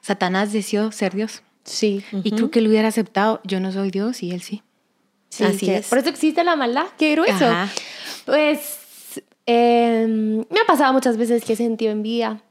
Satanás 0.02 0.52
deseó 0.52 0.92
ser 0.92 1.14
Dios. 1.14 1.44
Sí. 1.64 2.04
Y 2.12 2.32
creo 2.32 2.52
que 2.52 2.60
él 2.60 2.68
hubiera 2.68 2.90
aceptado, 2.90 3.40
yo 3.46 3.60
no 3.60 3.72
soy 3.72 3.92
Dios 3.92 4.22
y 4.24 4.32
él 4.32 4.42
sí. 4.42 4.64
Así 5.42 5.70
es. 5.70 5.88
Por 5.88 5.98
eso 5.98 6.10
existe 6.10 6.44
la 6.44 6.56
maldad. 6.56 6.86
Qué 6.98 7.12
grueso. 7.14 7.46
Pues 8.26 8.78
em, 9.46 10.38
me 10.38 10.60
ha 10.62 10.66
pasado 10.68 10.94
muchas 10.94 11.18
veces 11.18 11.44
que 11.44 11.54
he 11.54 11.56
sentido 11.56 11.92
envidia. 11.92 12.42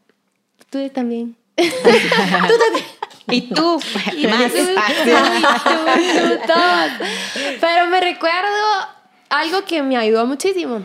Tú 0.71 0.89
también. 0.91 1.37
tú 1.57 1.63
también. 1.63 2.85
Y 3.29 3.43
tú, 3.55 3.81
y 4.17 4.27
más. 4.27 4.53
Pero 7.61 7.87
me 7.89 8.01
recuerdo 8.01 8.49
algo 9.31 9.65
que 9.65 9.83
me 9.83 9.97
ayudó 9.97 10.27
muchísimo. 10.27 10.83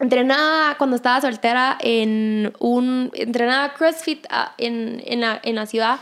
Entrenaba 0.00 0.76
cuando 0.76 0.96
estaba 0.96 1.20
soltera 1.20 1.78
en 1.80 2.52
un. 2.58 3.10
Entrenaba 3.14 3.74
CrossFit 3.74 4.26
ah, 4.30 4.54
en, 4.58 5.02
en, 5.06 5.20
la, 5.20 5.40
en 5.42 5.54
la 5.54 5.66
ciudad. 5.66 6.00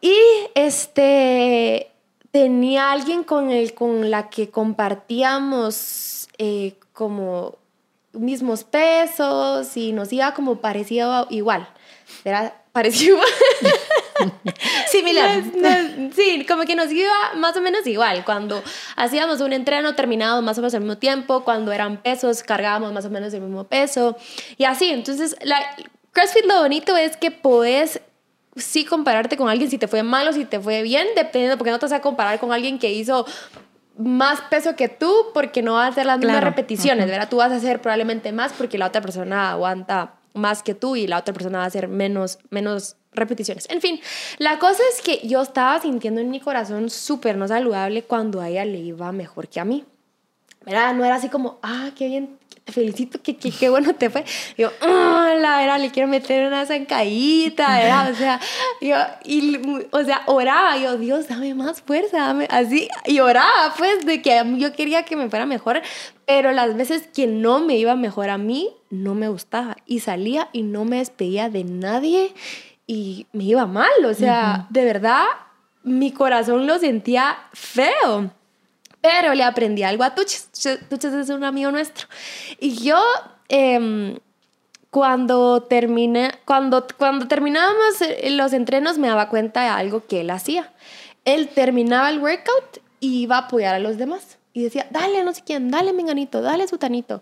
Y 0.00 0.16
este 0.54 1.93
tenía 2.34 2.90
alguien 2.90 3.22
con, 3.22 3.52
el, 3.52 3.74
con 3.74 4.10
la 4.10 4.28
que 4.28 4.50
compartíamos 4.50 6.26
eh, 6.36 6.74
como 6.92 7.58
mismos 8.12 8.64
pesos 8.64 9.76
y 9.76 9.92
nos 9.92 10.12
iba 10.12 10.34
como 10.34 10.56
parecido 10.56 11.28
igual. 11.30 11.68
Era 12.24 12.60
parecido 12.72 13.18
Similar. 14.88 15.44
sí, 16.12 16.44
como 16.48 16.64
que 16.64 16.74
nos 16.74 16.90
iba 16.90 17.34
más 17.36 17.56
o 17.56 17.60
menos 17.60 17.86
igual. 17.86 18.24
Cuando 18.24 18.64
hacíamos 18.96 19.40
un 19.40 19.52
entreno, 19.52 19.94
terminábamos 19.94 20.42
más 20.42 20.58
o 20.58 20.60
menos 20.60 20.74
al 20.74 20.80
mismo 20.80 20.98
tiempo. 20.98 21.44
Cuando 21.44 21.70
eran 21.70 22.02
pesos, 22.02 22.42
cargábamos 22.42 22.92
más 22.92 23.04
o 23.04 23.10
menos 23.10 23.32
el 23.32 23.42
mismo 23.42 23.62
peso. 23.62 24.16
Y 24.58 24.64
así. 24.64 24.90
Entonces, 24.90 25.36
la, 25.44 25.60
CrossFit 26.10 26.46
lo 26.46 26.62
bonito 26.62 26.96
es 26.96 27.16
que 27.16 27.30
puedes 27.30 28.00
sí 28.56 28.84
compararte 28.84 29.36
con 29.36 29.48
alguien 29.48 29.70
si 29.70 29.78
te 29.78 29.88
fue 29.88 30.02
mal 30.02 30.28
o 30.28 30.32
si 30.32 30.44
te 30.44 30.60
fue 30.60 30.82
bien, 30.82 31.06
dependiendo, 31.16 31.58
porque 31.58 31.70
no 31.70 31.78
te 31.78 31.86
vas 31.86 31.92
a 31.92 32.00
comparar 32.00 32.38
con 32.38 32.52
alguien 32.52 32.78
que 32.78 32.92
hizo 32.92 33.26
más 33.96 34.40
peso 34.42 34.74
que 34.76 34.88
tú 34.88 35.12
porque 35.32 35.62
no 35.62 35.74
va 35.74 35.84
a 35.84 35.88
hacer 35.88 36.06
las 36.06 36.18
mismas 36.18 36.42
repeticiones, 36.42 37.06
¿verdad? 37.06 37.28
Tú 37.28 37.36
vas 37.36 37.52
a 37.52 37.56
hacer 37.56 37.80
probablemente 37.80 38.32
más 38.32 38.52
porque 38.52 38.78
la 38.78 38.86
otra 38.86 39.00
persona 39.00 39.52
aguanta 39.52 40.14
más 40.32 40.62
que 40.62 40.74
tú 40.74 40.96
y 40.96 41.06
la 41.06 41.18
otra 41.18 41.32
persona 41.32 41.58
va 41.58 41.64
a 41.64 41.68
hacer 41.68 41.88
menos, 41.88 42.38
menos 42.50 42.96
repeticiones. 43.12 43.68
En 43.70 43.80
fin, 43.80 44.00
la 44.38 44.58
cosa 44.58 44.82
es 44.92 45.00
que 45.00 45.26
yo 45.26 45.40
estaba 45.42 45.80
sintiendo 45.80 46.20
en 46.20 46.30
mi 46.30 46.40
corazón 46.40 46.90
súper 46.90 47.36
no 47.36 47.46
saludable 47.46 48.02
cuando 48.02 48.40
a 48.40 48.48
ella 48.48 48.64
le 48.64 48.78
iba 48.78 49.12
mejor 49.12 49.48
que 49.48 49.60
a 49.60 49.64
mí. 49.64 49.84
¿Verdad? 50.66 50.94
No 50.94 51.04
era 51.04 51.16
así 51.16 51.28
como, 51.28 51.58
ah, 51.62 51.90
qué 51.94 52.08
bien, 52.08 52.38
te 52.64 52.72
felicito, 52.72 53.20
qué, 53.22 53.36
qué, 53.36 53.50
qué 53.50 53.68
bueno 53.68 53.94
te 53.94 54.08
fue. 54.08 54.24
yo, 54.56 54.70
ah, 54.80 55.34
la 55.38 55.58
verdad, 55.58 55.78
le 55.78 55.90
quiero 55.90 56.08
meter 56.08 56.46
una 56.46 56.64
zancadita. 56.64 58.10
O 58.10 58.14
sea, 58.14 58.40
yo, 58.80 58.96
y, 59.24 59.60
o 59.90 60.04
sea, 60.04 60.22
oraba, 60.26 60.76
yo, 60.78 60.96
Dios, 60.96 61.28
dame 61.28 61.54
más 61.54 61.82
fuerza, 61.82 62.18
dame, 62.18 62.46
así, 62.50 62.88
y 63.04 63.20
oraba, 63.20 63.74
pues, 63.76 64.06
de 64.06 64.22
que 64.22 64.42
yo 64.56 64.72
quería 64.72 65.04
que 65.04 65.14
me 65.14 65.28
fuera 65.28 65.44
mejor, 65.44 65.82
pero 66.26 66.52
las 66.52 66.74
veces 66.74 67.06
que 67.14 67.26
no 67.26 67.60
me 67.60 67.76
iba 67.76 67.96
mejor 67.96 68.30
a 68.30 68.38
mí, 68.38 68.70
no 68.88 69.14
me 69.14 69.28
gustaba, 69.28 69.76
y 69.86 70.00
salía 70.00 70.48
y 70.52 70.62
no 70.62 70.86
me 70.86 70.98
despedía 70.98 71.50
de 71.50 71.64
nadie, 71.64 72.32
y 72.86 73.26
me 73.32 73.44
iba 73.44 73.66
mal, 73.66 74.04
o 74.06 74.14
sea, 74.14 74.66
de 74.70 74.84
verdad, 74.84 75.24
mi 75.82 76.12
corazón 76.12 76.66
lo 76.66 76.78
sentía 76.78 77.36
feo. 77.52 78.30
Pero 79.04 79.34
le 79.34 79.44
aprendí 79.44 79.82
algo 79.82 80.02
a 80.02 80.14
Tuches. 80.14 80.48
Tuches 80.88 81.12
es 81.12 81.28
un 81.28 81.44
amigo 81.44 81.70
nuestro. 81.70 82.08
Y 82.58 82.74
yo, 82.82 82.98
em, 83.50 84.16
cuando, 84.88 85.62
terminé, 85.64 86.32
cuando, 86.46 86.86
cuando 86.96 87.28
terminábamos 87.28 88.00
eh, 88.00 88.30
los 88.30 88.54
entrenos, 88.54 88.96
me 88.96 89.08
daba 89.08 89.28
cuenta 89.28 89.60
de 89.60 89.68
algo 89.68 90.06
que 90.06 90.22
él 90.22 90.30
hacía. 90.30 90.72
Él 91.26 91.48
terminaba 91.48 92.08
el 92.08 92.18
workout 92.18 92.78
y 92.98 93.20
iba 93.24 93.36
a 93.36 93.40
apoyar 93.40 93.74
a 93.74 93.78
los 93.78 93.98
demás 93.98 94.38
y 94.56 94.62
decía, 94.62 94.86
dale 94.90 95.24
no 95.24 95.34
sé 95.34 95.42
quién, 95.44 95.68
dale 95.68 95.92
menganito, 95.92 96.40
dale 96.40 96.68
sutanito. 96.68 97.20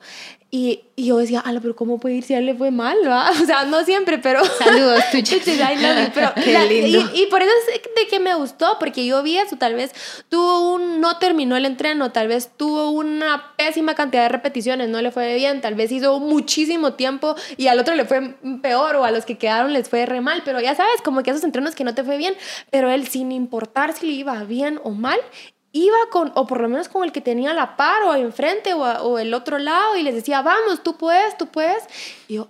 Y, 0.50 0.82
y 0.96 1.06
yo 1.06 1.16
decía, 1.16 1.40
ala, 1.40 1.60
pero 1.62 1.74
¿cómo 1.74 1.98
puede 1.98 2.16
ir 2.16 2.24
si 2.24 2.34
a 2.34 2.38
él 2.38 2.44
le 2.44 2.54
fue 2.54 2.70
mal? 2.70 2.98
O 3.42 3.46
sea, 3.46 3.64
no 3.64 3.82
siempre, 3.84 4.18
pero... 4.18 4.44
Saludos, 4.58 5.02
tuchis. 5.10 5.42
pero, 6.14 6.32
Qué 6.34 6.58
lindo. 6.68 7.10
Y, 7.14 7.26
por 7.28 7.40
eso 7.40 7.50
es 7.74 7.82
de 7.82 8.06
que 8.06 8.20
me 8.20 8.34
gustó, 8.34 8.76
porque 8.78 9.06
yo 9.06 9.22
vi 9.22 9.38
eso, 9.38 9.56
tal 9.56 9.74
vez 9.74 9.92
tuvo 10.28 10.74
un, 10.74 11.00
no 11.00 11.16
terminó 11.16 11.56
el 11.56 11.64
entreno, 11.64 12.12
tal 12.12 12.28
vez 12.28 12.50
tuvo 12.54 12.90
una 12.90 13.54
pésima 13.56 13.94
cantidad 13.94 14.24
de 14.24 14.28
repeticiones, 14.28 14.90
no 14.90 15.00
le 15.00 15.10
fue 15.10 15.34
bien, 15.36 15.62
tal 15.62 15.74
vez 15.74 15.90
hizo 15.90 16.20
muchísimo 16.20 16.92
tiempo 16.92 17.34
y 17.56 17.68
al 17.68 17.78
otro 17.78 17.94
le 17.94 18.04
fue 18.04 18.34
peor 18.60 18.96
o 18.96 19.04
a 19.04 19.10
los 19.10 19.24
que 19.24 19.38
quedaron 19.38 19.72
les 19.72 19.88
fue 19.88 20.04
re 20.04 20.20
mal, 20.20 20.42
pero 20.44 20.60
ya 20.60 20.74
sabes, 20.74 21.00
como 21.00 21.22
que 21.22 21.30
esos 21.30 21.44
entrenos 21.44 21.74
que 21.74 21.84
no 21.84 21.94
te 21.94 22.04
fue 22.04 22.18
bien, 22.18 22.34
pero 22.70 22.90
él 22.90 23.08
sin 23.08 23.32
importar 23.32 23.94
si 23.94 24.06
le 24.06 24.12
iba 24.12 24.44
bien 24.44 24.78
o 24.84 24.90
mal, 24.90 25.18
iba 25.72 25.96
con, 26.10 26.32
o 26.34 26.46
por 26.46 26.60
lo 26.60 26.68
menos 26.68 26.88
con 26.88 27.04
el 27.04 27.12
que 27.12 27.20
tenía 27.20 27.54
la 27.54 27.76
par 27.76 28.02
o 28.04 28.14
enfrente 28.14 28.74
o, 28.74 28.82
o 28.82 29.18
el 29.18 29.32
otro 29.34 29.58
lado 29.58 29.96
y 29.96 30.02
les 30.02 30.14
decía, 30.14 30.42
vamos, 30.42 30.82
tú 30.82 30.96
puedes, 30.96 31.36
tú 31.36 31.46
puedes. 31.46 31.84
Y 32.28 32.34
yo, 32.34 32.48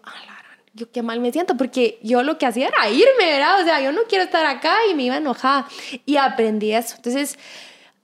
yo 0.74 0.90
qué 0.90 1.02
mal 1.02 1.20
me 1.20 1.32
siento, 1.32 1.56
porque 1.56 1.98
yo 2.02 2.22
lo 2.22 2.38
que 2.38 2.46
hacía 2.46 2.68
era 2.68 2.88
irme, 2.88 3.26
¿verdad? 3.26 3.60
O 3.60 3.64
sea, 3.64 3.80
yo 3.80 3.92
no 3.92 4.02
quiero 4.08 4.24
estar 4.24 4.44
acá 4.46 4.74
y 4.90 4.94
me 4.94 5.04
iba 5.04 5.16
enojada. 5.16 5.68
Y 6.06 6.16
aprendí 6.16 6.72
eso. 6.72 6.96
Entonces, 6.96 7.38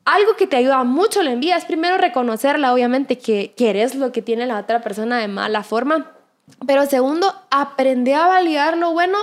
algo 0.04 0.36
que 0.36 0.46
te 0.46 0.56
ayuda 0.56 0.84
mucho 0.84 1.22
la 1.22 1.32
envidia 1.32 1.56
es 1.56 1.64
primero 1.64 1.98
reconocerla, 1.98 2.72
obviamente, 2.72 3.18
que, 3.18 3.54
que 3.56 3.70
eres 3.70 3.94
lo 3.94 4.12
que 4.12 4.22
tiene 4.22 4.46
la 4.46 4.58
otra 4.58 4.80
persona 4.82 5.18
de 5.18 5.28
mala 5.28 5.62
forma. 5.62 6.12
Pero 6.66 6.86
segundo, 6.86 7.34
aprender 7.50 8.14
a 8.14 8.26
validar 8.26 8.76
lo 8.76 8.92
bueno 8.92 9.18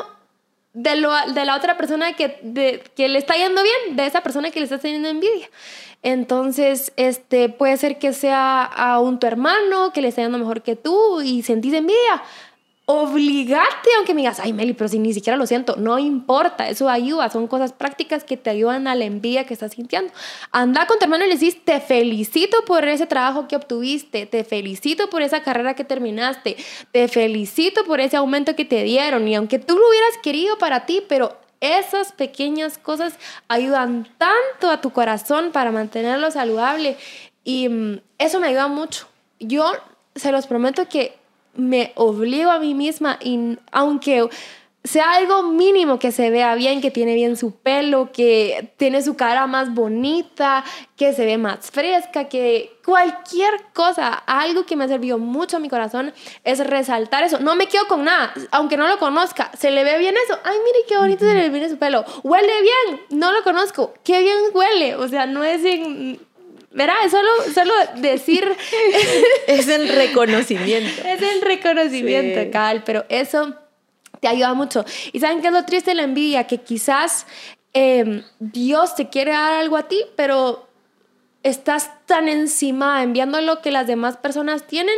de, 0.75 0.97
lo, 0.97 1.11
de 1.33 1.45
la 1.45 1.55
otra 1.55 1.77
persona 1.77 2.13
que, 2.13 2.37
de, 2.43 2.83
que 2.95 3.07
le 3.07 3.17
está 3.17 3.35
yendo 3.35 3.63
bien, 3.63 3.95
de 3.95 4.05
esa 4.05 4.21
persona 4.21 4.51
que 4.51 4.59
le 4.59 4.65
está 4.65 4.77
teniendo 4.77 5.07
envidia. 5.07 5.49
Entonces, 6.03 6.91
este, 6.97 7.49
puede 7.49 7.77
ser 7.77 7.97
que 7.97 8.13
sea 8.13 8.63
a 8.63 8.99
un 8.99 9.17
tu 9.17 9.25
hermano 9.25 9.91
que 9.91 10.01
le 10.01 10.09
está 10.09 10.21
yendo 10.21 10.37
mejor 10.37 10.61
que 10.61 10.75
tú 10.75 11.21
y 11.21 11.41
sentís 11.41 11.73
envidia. 11.73 12.21
Obligate, 12.87 13.89
aunque 13.97 14.13
me 14.13 14.21
digas, 14.21 14.39
ay 14.39 14.53
Meli, 14.53 14.73
pero 14.73 14.87
si 14.87 14.99
ni 14.99 15.11
siquiera 15.11 15.37
lo 15.37 15.47
siento, 15.47 15.75
no 15.75 15.97
importa, 15.97 16.69
eso 16.69 16.87
ayuda, 16.87 17.31
son 17.31 17.47
cosas 17.47 17.73
prácticas 17.73 18.23
que 18.23 18.37
te 18.37 18.51
ayudan 18.51 18.87
a 18.87 18.93
la 18.93 19.05
envidia 19.05 19.45
que 19.45 19.55
estás 19.55 19.71
sintiendo. 19.71 20.13
Anda 20.51 20.85
con 20.85 20.99
tu 20.99 21.05
hermano 21.05 21.25
y 21.25 21.29
le 21.29 21.33
decís, 21.33 21.57
te 21.65 21.79
felicito 21.79 22.63
por 22.65 22.87
ese 22.87 23.07
trabajo 23.07 23.47
que 23.47 23.55
obtuviste, 23.55 24.27
te 24.27 24.43
felicito 24.43 25.09
por 25.09 25.23
esa 25.23 25.41
carrera 25.41 25.73
que 25.73 25.83
terminaste, 25.83 26.57
te 26.91 27.07
felicito 27.07 27.85
por 27.85 28.01
ese 28.01 28.17
aumento 28.17 28.55
que 28.55 28.65
te 28.65 28.83
dieron 28.83 29.27
y 29.27 29.33
aunque 29.33 29.57
tú 29.57 29.75
lo 29.75 29.89
hubieras 29.89 30.19
querido 30.21 30.59
para 30.59 30.85
ti, 30.85 31.01
pero 31.09 31.35
esas 31.61 32.11
pequeñas 32.11 32.77
cosas 32.77 33.15
ayudan 33.47 34.07
tanto 34.19 34.69
a 34.69 34.81
tu 34.81 34.91
corazón 34.91 35.51
para 35.51 35.71
mantenerlo 35.71 36.29
saludable 36.29 36.97
y 37.43 37.67
mm, 37.67 38.01
eso 38.19 38.39
me 38.39 38.47
ayuda 38.47 38.67
mucho. 38.67 39.07
Yo 39.39 39.71
se 40.13 40.31
los 40.31 40.45
prometo 40.45 40.87
que 40.87 41.17
me 41.55 41.91
obligo 41.95 42.51
a 42.51 42.59
mí 42.59 42.73
misma 42.73 43.17
y 43.21 43.57
aunque 43.71 44.29
sea 44.85 45.13
algo 45.13 45.43
mínimo 45.43 45.97
que 45.97 46.11
se 46.11 46.29
vea 46.29 46.53
bien, 46.55 46.79
que 46.79 46.91
tiene 46.91 47.15
bien 47.15 47.37
su 47.37 47.55
pelo, 47.55 48.11
que 48.11 48.71
tiene 48.77 49.01
su 49.01 49.15
cara 49.15 49.47
más 49.47 49.73
bonita, 49.73 50.63
que 50.95 51.11
se 51.13 51.25
ve 51.25 51.37
más 51.37 51.71
fresca, 51.71 52.29
que 52.29 52.77
cualquier 52.85 53.53
cosa, 53.73 54.13
algo 54.13 54.65
que 54.65 54.75
me 54.75 54.83
ha 54.83 54.87
servido 54.87 55.17
mucho 55.17 55.57
a 55.57 55.59
mi 55.59 55.69
corazón 55.69 56.13
es 56.43 56.59
resaltar 56.65 57.23
eso. 57.23 57.39
No 57.39 57.55
me 57.55 57.67
quedo 57.67 57.87
con 57.87 58.03
nada, 58.03 58.33
aunque 58.51 58.77
no 58.77 58.87
lo 58.87 58.99
conozca. 58.99 59.51
¿Se 59.57 59.71
le 59.71 59.83
ve 59.83 59.97
bien 59.97 60.15
eso? 60.23 60.39
Ay, 60.43 60.57
mire 60.63 60.85
qué 60.87 60.97
bonito 60.97 61.25
se 61.25 61.33
le 61.33 61.49
ve 61.49 61.69
su 61.69 61.77
pelo. 61.77 62.05
Huele 62.23 62.53
bien, 62.61 63.01
no 63.09 63.31
lo 63.31 63.43
conozco. 63.43 63.93
Qué 64.03 64.21
bien 64.21 64.37
huele. 64.53 64.95
O 64.95 65.07
sea, 65.07 65.25
no 65.25 65.43
es 65.43 65.65
en 65.65 66.19
Verá, 66.75 66.93
es 67.05 67.11
solo, 67.11 67.29
solo 67.53 67.73
decir... 67.95 68.45
es 69.47 69.67
el 69.69 69.87
reconocimiento. 69.87 71.07
es 71.07 71.21
el 71.21 71.41
reconocimiento, 71.41 72.51
Cal, 72.51 72.83
pero 72.83 73.05
eso 73.07 73.55
te 74.19 74.27
ayuda 74.27 74.53
mucho. 74.53 74.83
¿Y 75.13 75.21
saben 75.21 75.39
qué 75.39 75.47
es 75.47 75.53
lo 75.53 75.63
triste 75.63 75.91
de 75.91 75.95
la 75.95 76.03
envidia? 76.03 76.47
Que 76.47 76.57
quizás 76.57 77.27
em, 77.71 78.23
Dios 78.39 78.93
te 78.95 79.07
quiere 79.07 79.31
dar 79.31 79.53
algo 79.53 79.77
a 79.77 79.87
ti, 79.87 80.01
pero 80.17 80.67
estás 81.43 81.91
tan 82.05 82.27
encima 82.27 83.01
enviando 83.03 83.39
lo 83.39 83.61
que 83.61 83.71
las 83.71 83.87
demás 83.87 84.17
personas 84.17 84.67
tienen 84.67 84.97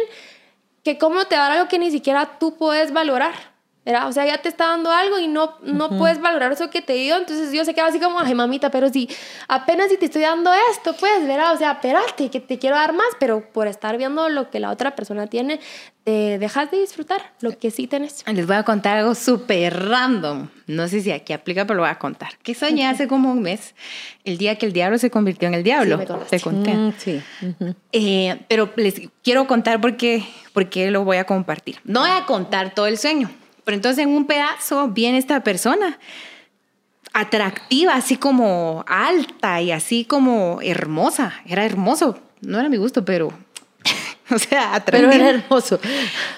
que 0.84 0.98
cómo 0.98 1.26
te 1.26 1.36
va 1.36 1.46
a 1.46 1.50
dar 1.50 1.58
algo 1.58 1.70
que 1.70 1.78
ni 1.78 1.92
siquiera 1.92 2.40
tú 2.40 2.58
puedes 2.58 2.92
valorar. 2.92 3.57
O 4.06 4.12
sea, 4.12 4.26
ya 4.26 4.38
te 4.40 4.50
está 4.50 4.68
dando 4.68 4.92
algo 4.92 5.18
y 5.18 5.28
no, 5.28 5.58
no 5.62 5.90
puedes 5.98 6.20
valorar 6.20 6.52
eso 6.52 6.70
que 6.70 6.82
te 6.82 6.94
dio. 6.94 7.16
Entonces 7.16 7.52
Dios 7.52 7.66
se 7.66 7.74
queda 7.74 7.88
así 7.88 8.00
como, 8.00 8.20
ay, 8.20 8.36
mamita, 8.36 8.70
pero 8.70 8.90
si 8.90 9.08
apenas 9.48 9.90
si 9.90 9.98
te 9.98 10.06
estoy 10.06 10.24
dando 10.24 10.52
esto, 10.72 10.94
pues, 11.00 11.26
¿verdad? 11.26 11.54
O 11.54 11.58
sea, 11.58 11.74
espérate, 11.74 12.30
que 12.30 12.42
te 12.42 12.60
quiero 12.60 12.76
dar 12.76 12.92
más, 12.92 13.08
pero 13.18 13.50
por 13.54 13.68
estar 13.68 13.98
viendo 13.98 14.28
lo 14.28 14.50
que 14.50 14.60
la 14.60 14.72
otra 14.72 14.94
persona 14.94 15.28
tiene, 15.28 15.62
te 16.04 16.38
dejas 16.38 16.70
de 16.70 16.82
disfrutar 16.82 17.34
lo 17.40 17.58
que 17.58 17.72
sí 17.72 17.88
tenés. 17.88 18.26
Les 18.28 18.46
voy 18.46 18.58
a 18.58 18.64
contar 18.64 18.98
algo 18.98 19.16
súper 19.16 19.88
random. 19.88 20.50
No 20.68 20.90
sé 20.90 21.00
si 21.00 21.12
aquí 21.12 21.32
aplica, 21.32 21.66
pero 21.66 21.78
lo 21.78 21.84
voy 21.84 21.92
a 21.92 22.00
contar. 22.00 22.38
Que 22.44 22.56
soñé 22.56 22.88
hace 22.88 23.08
como 23.08 23.32
un 23.32 23.42
mes, 23.42 23.74
el 24.26 24.38
día 24.38 24.58
que 24.58 24.66
el 24.66 24.74
diablo 24.74 24.98
se 24.98 25.10
convirtió 25.10 25.48
en 25.48 25.54
el 25.54 25.64
diablo. 25.64 26.00
Sí, 26.00 26.14
te 26.30 26.40
conté. 26.42 26.74
Mm, 26.74 26.94
sí. 26.98 27.22
Eh, 27.94 28.38
pero 28.50 28.70
les 28.76 29.02
quiero 29.24 29.48
contar 29.48 29.80
porque, 29.80 30.26
porque 30.52 30.92
lo 30.92 31.06
voy 31.06 31.18
a 31.18 31.24
compartir. 31.24 31.78
No 31.86 32.02
voy 32.02 32.12
a 32.12 32.26
contar 32.26 32.74
todo 32.74 32.88
el 32.88 32.98
sueño 32.98 33.30
pero 33.68 33.76
entonces 33.76 34.06
en 34.06 34.12
un 34.12 34.24
pedazo 34.24 34.88
viene 34.88 35.18
esta 35.18 35.44
persona 35.44 36.00
atractiva, 37.12 37.96
así 37.96 38.16
como 38.16 38.86
alta 38.88 39.62
y 39.62 39.72
así 39.72 40.06
como 40.06 40.60
hermosa. 40.62 41.34
Era 41.46 41.66
hermoso. 41.66 42.18
No 42.40 42.62
era 42.62 42.70
mi 42.70 42.78
gusto, 42.78 43.04
pero 43.04 43.28
o 44.32 44.40
sea, 44.40 44.74
atractivo. 44.74 45.12
Pero 45.12 45.22
era 45.22 45.38
hermoso. 45.38 45.82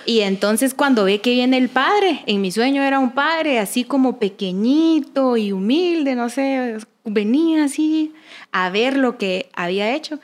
Y 0.08 0.22
entonces 0.22 0.74
cuando 0.74 1.04
ve 1.04 1.22
que 1.22 1.34
viene 1.34 1.60
el 1.60 1.70
padre, 1.70 2.24
en 2.26 2.42
mi 2.42 2.52
sueño 2.52 2.82
era 2.82 2.98
un 2.98 3.12
padre 3.12 3.60
así 3.60 3.84
como 3.84 4.18
pequeñito 4.18 5.38
y 5.38 5.52
humilde, 5.52 6.16
no 6.16 6.30
sé, 6.30 6.78
venía 7.06 7.66
así 7.66 8.12
a 8.52 8.72
ver 8.72 8.98
lo 8.98 9.20
que 9.20 9.52
había 9.54 9.94
hecho. 9.94 10.20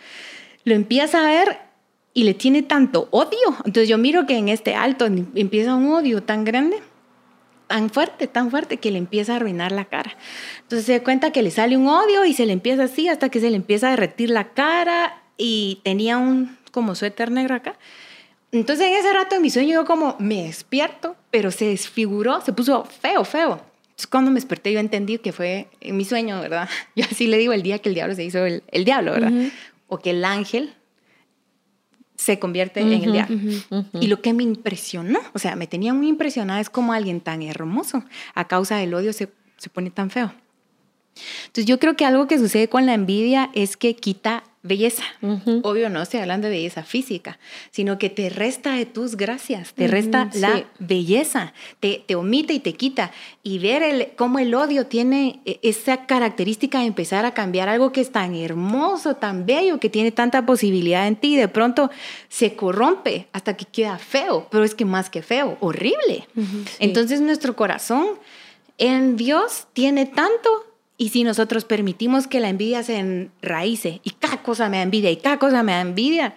Lo 0.63 0.74
empieza 0.74 1.19
a 1.19 1.29
ver 1.29 1.59
y 2.15 2.24
le 2.24 2.33
tiene 2.33 2.63
tanto 2.63 3.09
odio. 3.12 3.55
Entonces 3.63 3.88
yo 3.88 4.00
miro 4.00 4.25
que 4.25 4.38
en 4.38 4.50
este 4.50 4.74
alto 4.74 5.05
empieza 5.05 5.75
un 5.75 5.93
odio 5.93 6.24
tan 6.24 6.45
grande 6.45 6.81
tan 7.67 7.89
fuerte, 7.89 8.27
tan 8.27 8.51
fuerte 8.51 8.77
que 8.77 8.91
le 8.91 8.98
empieza 8.98 9.34
a 9.34 9.36
arruinar 9.38 9.72
la 9.72 9.86
cara. 9.86 10.15
Entonces 10.62 10.86
se 10.86 10.93
da 10.93 11.03
cuenta 11.03 11.31
que 11.31 11.43
le 11.43 11.51
sale 11.51 11.77
un 11.77 11.88
odio 11.88 12.25
y 12.25 12.34
se 12.34 12.45
le 12.45 12.53
empieza 12.53 12.84
así 12.84 13.07
hasta 13.07 13.29
que 13.29 13.39
se 13.39 13.50
le 13.50 13.55
empieza 13.55 13.88
a 13.88 13.91
derretir 13.91 14.29
la 14.29 14.50
cara 14.53 15.22
y 15.38 15.79
tenía 15.84 16.17
un 16.17 16.57
como 16.72 16.95
suéter 16.95 17.31
negro 17.31 17.55
acá. 17.55 17.77
Entonces 18.51 18.88
en 18.88 18.93
ese 18.93 19.12
rato 19.13 19.36
en 19.36 19.41
mi 19.41 19.50
sueño 19.50 19.74
yo 19.74 19.86
como 19.86 20.15
me 20.19 20.43
despierto, 20.43 21.15
pero 21.31 21.51
se 21.51 21.65
desfiguró, 21.65 22.41
se 22.41 22.53
puso 22.53 22.86
feo, 22.86 23.24
feo. 23.25 23.62
Entonces 23.84 24.07
cuando 24.07 24.31
me 24.31 24.36
desperté 24.36 24.72
yo 24.72 24.79
entendí 24.79 25.17
que 25.17 25.31
fue 25.31 25.67
en 25.81 25.98
mi 25.98 26.05
sueño, 26.05 26.41
¿verdad? 26.41 26.69
Yo 26.95 27.05
así 27.10 27.27
le 27.27 27.38
digo 27.38 27.53
el 27.53 27.63
día 27.63 27.79
que 27.79 27.89
el 27.89 27.95
diablo 27.95 28.15
se 28.15 28.24
hizo 28.24 28.45
el, 28.45 28.63
el 28.72 28.84
diablo, 28.86 29.12
¿verdad? 29.13 29.31
O 29.88 30.00
que 30.00 30.10
el 30.12 30.25
ángel 30.25 30.74
se 32.15 32.39
convierte 32.39 32.79
en 32.79 32.91
el 32.91 33.12
diablo. 33.12 33.38
Y 34.00 34.07
lo 34.07 34.22
que 34.22 34.34
me 34.34 34.43
impresionó, 34.43 35.19
o 35.34 35.39
sea, 35.39 35.55
me 35.55 35.67
tenía 35.67 35.93
muy 35.93 36.07
impresionada 36.07 36.60
es 36.60 36.69
como 36.69 36.93
alguien 36.93 37.22
tan 37.22 37.41
hermoso 37.41 38.03
a 38.34 38.48
causa 38.48 38.77
del 38.77 38.93
odio 38.93 39.13
se, 39.13 39.29
se 39.57 39.69
pone 39.69 39.91
tan 39.91 40.10
feo. 40.10 40.34
Entonces 41.45 41.65
yo 41.65 41.79
creo 41.79 41.95
que 41.95 42.05
algo 42.05 42.27
que 42.27 42.38
sucede 42.38 42.67
con 42.67 42.86
la 42.86 42.93
envidia 42.93 43.50
es 43.53 43.77
que 43.77 43.95
quita 43.95 44.43
belleza. 44.65 45.03
Obvio 45.62 45.89
no 45.89 46.01
estoy 46.01 46.19
hablando 46.19 46.48
de 46.48 46.55
belleza 46.55 46.84
física, 46.84 47.38
sino 47.72 47.98
que 48.00 48.10
te 48.10 48.29
resta 48.29 48.74
de 48.74 48.86
tus 48.86 49.15
gracias, 49.15 49.74
te 49.74 49.88
resta 49.88 50.29
la 50.34 50.65
belleza, 50.79 51.53
te, 51.79 52.03
te, 52.05 52.15
omite 52.15 52.53
y 52.53 52.60
te 52.60 52.74
quita. 52.74 53.12
Y 53.43 53.60
ver 53.60 53.84
el, 53.84 54.10
cómo 54.15 54.39
el 54.39 54.53
odio 54.55 54.88
tiene 54.88 55.41
e, 55.45 55.60
esa 55.62 56.07
característica 56.07 56.79
de 56.79 56.86
empezar 56.86 57.25
a 57.25 57.34
cambiar 57.34 57.69
algo 57.69 57.91
que 57.91 58.01
es 58.01 58.12
tan 58.12 58.36
hermoso, 58.36 59.15
tan 59.15 59.45
bello, 59.45 59.79
que 59.79 59.89
tiene 59.89 60.12
tanta 60.12 60.45
posibilidad 60.45 61.07
en 61.07 61.15
ti, 61.15 61.36
de 61.36 61.48
pronto 61.48 61.91
se 62.27 62.55
corrompe 62.55 63.27
hasta 63.34 63.55
que 63.55 63.65
queda 63.65 64.00
feo, 64.00 64.48
pero 64.50 64.63
es 64.63 64.74
que 64.74 64.86
más 64.86 65.10
que 65.10 65.22
feo, 65.22 65.57
horrible. 65.60 66.27
Entonces 66.79 67.22
nuestro 67.22 67.55
corazón 67.55 68.07
en 68.77 69.16
Dios 69.16 69.68
tiene 69.74 70.05
tanto 70.05 70.50
y 70.98 71.10
si 71.10 71.24
nosotros 71.24 71.66
permitimos 71.66 72.27
que 72.27 72.40
la 72.40 72.50
envidia 72.50 72.84
se 72.84 72.98
enraíce 72.98 74.00
y 74.03 74.12
cada 74.12 74.42
cosa 74.42 74.70
me 74.70 74.77
da 74.77 74.84
envidia 74.84 75.12
y 75.12 75.18
cada 75.18 75.40
cosa 75.40 75.64
me 75.64 75.74
da 75.74 75.81
envidia, 75.81 76.36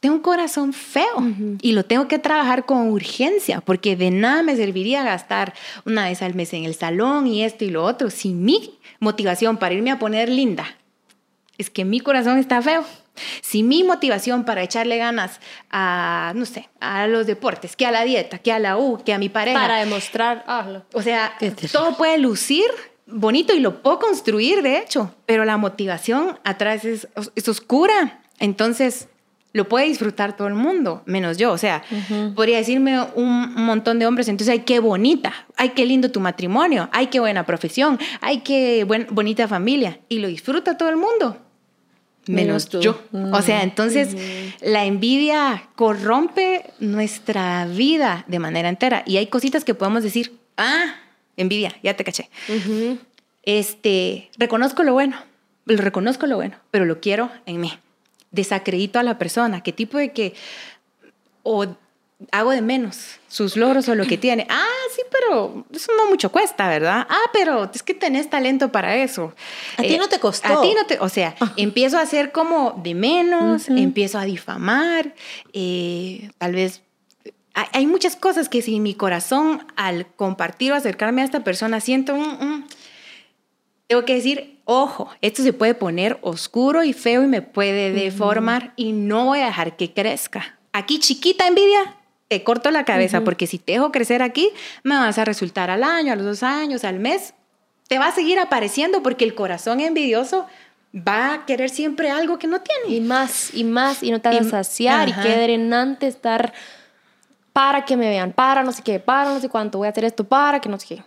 tengo 0.00 0.14
un 0.14 0.22
corazón 0.22 0.72
feo 0.72 1.22
y 1.60 1.72
lo 1.72 1.84
tengo 1.84 2.08
que 2.08 2.18
trabajar 2.18 2.64
con 2.64 2.88
urgencia 2.90 3.60
porque 3.60 3.96
de 3.96 4.10
nada 4.10 4.42
me 4.42 4.56
serviría 4.56 5.04
gastar 5.04 5.54
una 5.84 6.06
vez 6.06 6.22
al 6.22 6.34
mes 6.34 6.52
en 6.54 6.64
el 6.64 6.74
salón 6.74 7.26
y 7.26 7.44
esto 7.44 7.64
y 7.64 7.70
lo 7.70 7.84
otro 7.84 8.10
si 8.10 8.30
mi 8.30 8.78
motivación 8.98 9.58
para 9.58 9.74
irme 9.74 9.90
a 9.90 9.98
poner 9.98 10.28
linda 10.28 10.66
es 11.60 11.68
que 11.68 11.84
mi 11.84 12.00
corazón 12.00 12.38
está 12.38 12.62
feo. 12.62 12.84
Si 13.42 13.62
mi 13.62 13.84
motivación 13.84 14.46
para 14.46 14.62
echarle 14.62 14.96
ganas 14.96 15.40
a, 15.70 16.32
no 16.34 16.46
sé, 16.46 16.70
a 16.80 17.06
los 17.06 17.26
deportes, 17.26 17.76
que 17.76 17.84
a 17.84 17.90
la 17.90 18.04
dieta, 18.04 18.38
que 18.38 18.50
a 18.50 18.58
la 18.58 18.78
U, 18.78 19.02
que 19.04 19.12
a 19.12 19.18
mi 19.18 19.28
pareja. 19.28 19.60
Para 19.60 19.76
demostrar. 19.76 20.42
O 20.94 21.02
sea, 21.02 21.36
todo 21.70 21.98
puede 21.98 22.16
lucir 22.16 22.64
bonito 23.12 23.54
y 23.54 23.60
lo 23.60 23.82
puedo 23.82 23.98
construir, 23.98 24.62
de 24.62 24.78
hecho, 24.78 25.14
pero 25.26 25.44
la 25.44 25.56
motivación 25.56 26.38
atrás 26.44 26.84
es, 26.84 27.08
oscura. 27.48 28.22
Entonces, 28.38 29.08
lo 29.52 29.68
puede 29.68 29.86
disfrutar 29.86 30.36
todo 30.36 30.48
el 30.48 30.54
mundo, 30.54 31.02
menos 31.06 31.36
yo. 31.36 31.52
O 31.52 31.58
sea, 31.58 31.82
podría 32.34 32.58
decirme 32.58 33.00
un 33.14 33.54
montón 33.54 33.98
de 33.98 34.06
hombres, 34.06 34.28
entonces, 34.28 34.52
ay, 34.52 34.60
qué 34.60 34.78
bonita, 34.78 35.32
ay, 35.56 35.70
qué 35.70 35.84
lindo 35.84 36.10
tu 36.10 36.20
matrimonio, 36.20 36.88
ay, 36.92 37.08
qué 37.08 37.20
buena 37.20 37.44
profesión, 37.44 37.98
ay, 38.20 38.40
qué 38.40 38.86
bonita 39.10 39.48
familia. 39.48 40.00
Y 40.08 40.18
lo 40.18 40.28
disfruta 40.28 40.76
todo 40.76 40.88
el 40.88 40.96
mundo, 40.96 41.36
menos, 42.26 42.68
yo. 42.68 43.00
O 43.32 43.42
sea, 43.42 43.62
entonces, 43.62 44.16
la 44.60 44.84
envidia 44.84 45.68
corrompe 45.74 46.72
nuestra 46.78 47.66
vida 47.66 48.24
de 48.28 48.38
manera 48.38 48.68
entera. 48.68 49.02
Y 49.06 49.16
hay 49.16 49.26
cositas 49.26 49.64
que 49.64 49.74
podemos 49.74 50.02
decir, 50.02 50.38
ah, 50.56 50.94
envidia, 51.40 51.76
ya 51.82 51.94
te 51.96 52.04
caché. 52.04 52.28
Este, 53.42 54.30
reconozco 54.38 54.82
lo 54.82 54.92
bueno, 54.92 55.16
reconozco 55.66 56.26
lo 56.26 56.36
bueno, 56.36 56.56
pero 56.70 56.84
lo 56.84 57.00
quiero 57.00 57.30
en 57.46 57.60
mí. 57.60 57.72
Desacredito 58.30 58.98
a 58.98 59.02
la 59.02 59.18
persona, 59.18 59.62
qué 59.62 59.72
tipo 59.72 59.98
de 59.98 60.12
que, 60.12 60.34
o 61.42 61.66
hago 62.32 62.50
de 62.50 62.60
menos 62.60 63.18
sus 63.28 63.56
logros 63.56 63.88
o 63.88 63.94
lo 63.94 64.06
que 64.06 64.18
tiene. 64.18 64.46
Ah, 64.60 64.94
sí, 64.94 65.02
pero 65.10 65.64
eso 65.72 65.92
no 65.96 66.06
mucho 66.06 66.32
cuesta, 66.32 66.68
¿verdad? 66.68 67.06
Ah, 67.08 67.30
pero 67.32 67.70
es 67.72 67.82
que 67.82 67.94
tenés 67.94 68.28
talento 68.28 68.72
para 68.72 68.96
eso. 68.96 69.32
A 69.76 69.82
ti 69.82 69.96
no 69.96 70.08
te 70.08 70.18
costó. 70.18 70.48
A 70.48 70.62
ti 70.62 70.74
no 70.74 70.84
te, 70.84 70.98
o 70.98 71.08
sea, 71.08 71.36
empiezo 71.56 71.98
a 71.98 72.02
hacer 72.02 72.32
como 72.32 72.80
de 72.82 72.94
menos, 72.94 73.68
empiezo 73.68 74.18
a 74.18 74.24
difamar, 74.24 75.14
eh, 75.52 76.30
tal 76.38 76.54
vez 76.54 76.82
hay 77.54 77.86
muchas 77.86 78.16
cosas 78.16 78.48
que 78.48 78.62
si 78.62 78.80
mi 78.80 78.94
corazón 78.94 79.66
al 79.76 80.06
compartir 80.14 80.72
o 80.72 80.74
acercarme 80.74 81.22
a 81.22 81.24
esta 81.24 81.44
persona 81.44 81.80
siento 81.80 82.14
un, 82.14 82.66
tengo 83.90 84.04
que 84.04 84.14
decir, 84.14 84.60
ojo, 84.64 85.10
esto 85.20 85.42
se 85.42 85.52
puede 85.52 85.74
poner 85.74 86.18
oscuro 86.22 86.84
y 86.84 86.92
feo 86.92 87.24
y 87.24 87.26
me 87.26 87.42
puede 87.42 87.92
deformar 87.92 88.72
y 88.76 88.92
no 88.92 89.24
voy 89.24 89.40
a 89.40 89.46
dejar 89.46 89.76
que 89.76 89.92
crezca. 89.92 90.58
Aquí 90.72 91.00
chiquita 91.00 91.48
envidia, 91.48 91.96
te 92.28 92.44
corto 92.44 92.70
la 92.70 92.84
cabeza 92.84 93.22
porque 93.22 93.48
si 93.48 93.58
te 93.58 93.72
dejo 93.72 93.90
crecer 93.90 94.22
aquí, 94.22 94.50
me 94.84 94.96
vas 94.96 95.18
a 95.18 95.24
resultar 95.24 95.70
al 95.70 95.82
año, 95.82 96.12
a 96.12 96.16
los 96.16 96.24
dos 96.24 96.42
años, 96.44 96.84
al 96.84 97.00
mes, 97.00 97.34
te 97.88 97.98
va 97.98 98.06
a 98.06 98.14
seguir 98.14 98.38
apareciendo 98.38 99.02
porque 99.02 99.24
el 99.24 99.34
corazón 99.34 99.80
envidioso 99.80 100.46
va 100.94 101.34
a 101.34 101.46
querer 101.46 101.70
siempre 101.70 102.10
algo 102.10 102.38
que 102.38 102.46
no 102.46 102.60
tiene. 102.60 102.94
Y 102.94 103.00
más, 103.00 103.52
y 103.52 103.64
más, 103.64 104.04
y 104.04 104.12
no 104.12 104.20
te 104.20 104.28
vas 104.28 104.46
a 104.46 104.62
saciar 104.62 105.08
y 105.08 105.12
qué 105.14 105.36
drenante 105.36 106.06
estar 106.06 106.52
para 107.60 107.84
que 107.84 107.94
me 107.94 108.08
vean, 108.08 108.32
para 108.32 108.62
no 108.62 108.72
sé 108.72 108.80
qué, 108.82 109.00
para 109.00 109.34
no 109.34 109.38
sé 109.38 109.50
cuánto, 109.50 109.76
voy 109.76 109.86
a 109.86 109.90
hacer 109.90 110.06
esto, 110.06 110.24
para 110.24 110.62
que 110.62 110.70
no 110.70 110.80
sé 110.80 110.86
qué. 110.86 111.02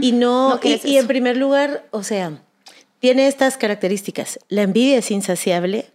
Y 0.00 0.12
no, 0.12 0.60
y, 0.62 0.98
en 0.98 1.06
primer 1.08 1.36
lugar, 1.36 1.84
o 1.90 2.04
sea, 2.04 2.40
tiene 3.00 3.26
estas 3.26 3.56
características. 3.56 4.38
La 4.48 4.62
envidia 4.62 4.98
es 4.98 5.10
insaciable, 5.10 5.86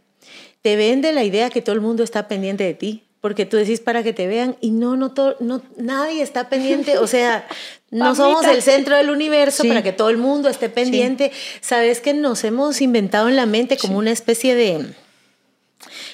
te 0.61 0.75
vende 0.75 1.13
la 1.13 1.23
idea 1.23 1.49
que 1.49 1.61
todo 1.61 1.75
el 1.75 1.79
mundo 1.79 2.03
está 2.03 2.27
pendiente 2.27 2.65
de 2.65 2.73
ti, 2.73 3.05
porque 3.21 3.45
tú 3.45 3.55
decís 3.55 3.79
para 3.79 4.03
que 4.03 4.11
te 4.11 4.27
vean 4.27 4.57
y 4.59 4.71
no, 4.71 4.97
no, 4.97 5.13
todo, 5.13 5.37
no 5.39 5.61
nadie 5.77 6.21
está 6.21 6.49
pendiente, 6.49 6.97
o 6.97 7.07
sea, 7.07 7.47
no 7.89 8.13
somos 8.13 8.43
el 8.43 8.61
centro 8.61 8.97
del 8.97 9.11
universo 9.11 9.63
para 9.65 9.81
que 9.81 9.93
todo 9.93 10.09
el 10.09 10.17
mundo 10.17 10.49
esté 10.49 10.67
pendiente. 10.67 11.31
Sabes 11.61 12.01
que 12.01 12.13
nos 12.13 12.43
hemos 12.43 12.81
inventado 12.81 13.29
en 13.29 13.37
la 13.37 13.45
mente 13.45 13.77
como 13.77 13.97
una 13.97 14.11
especie 14.11 14.55
de 14.55 14.93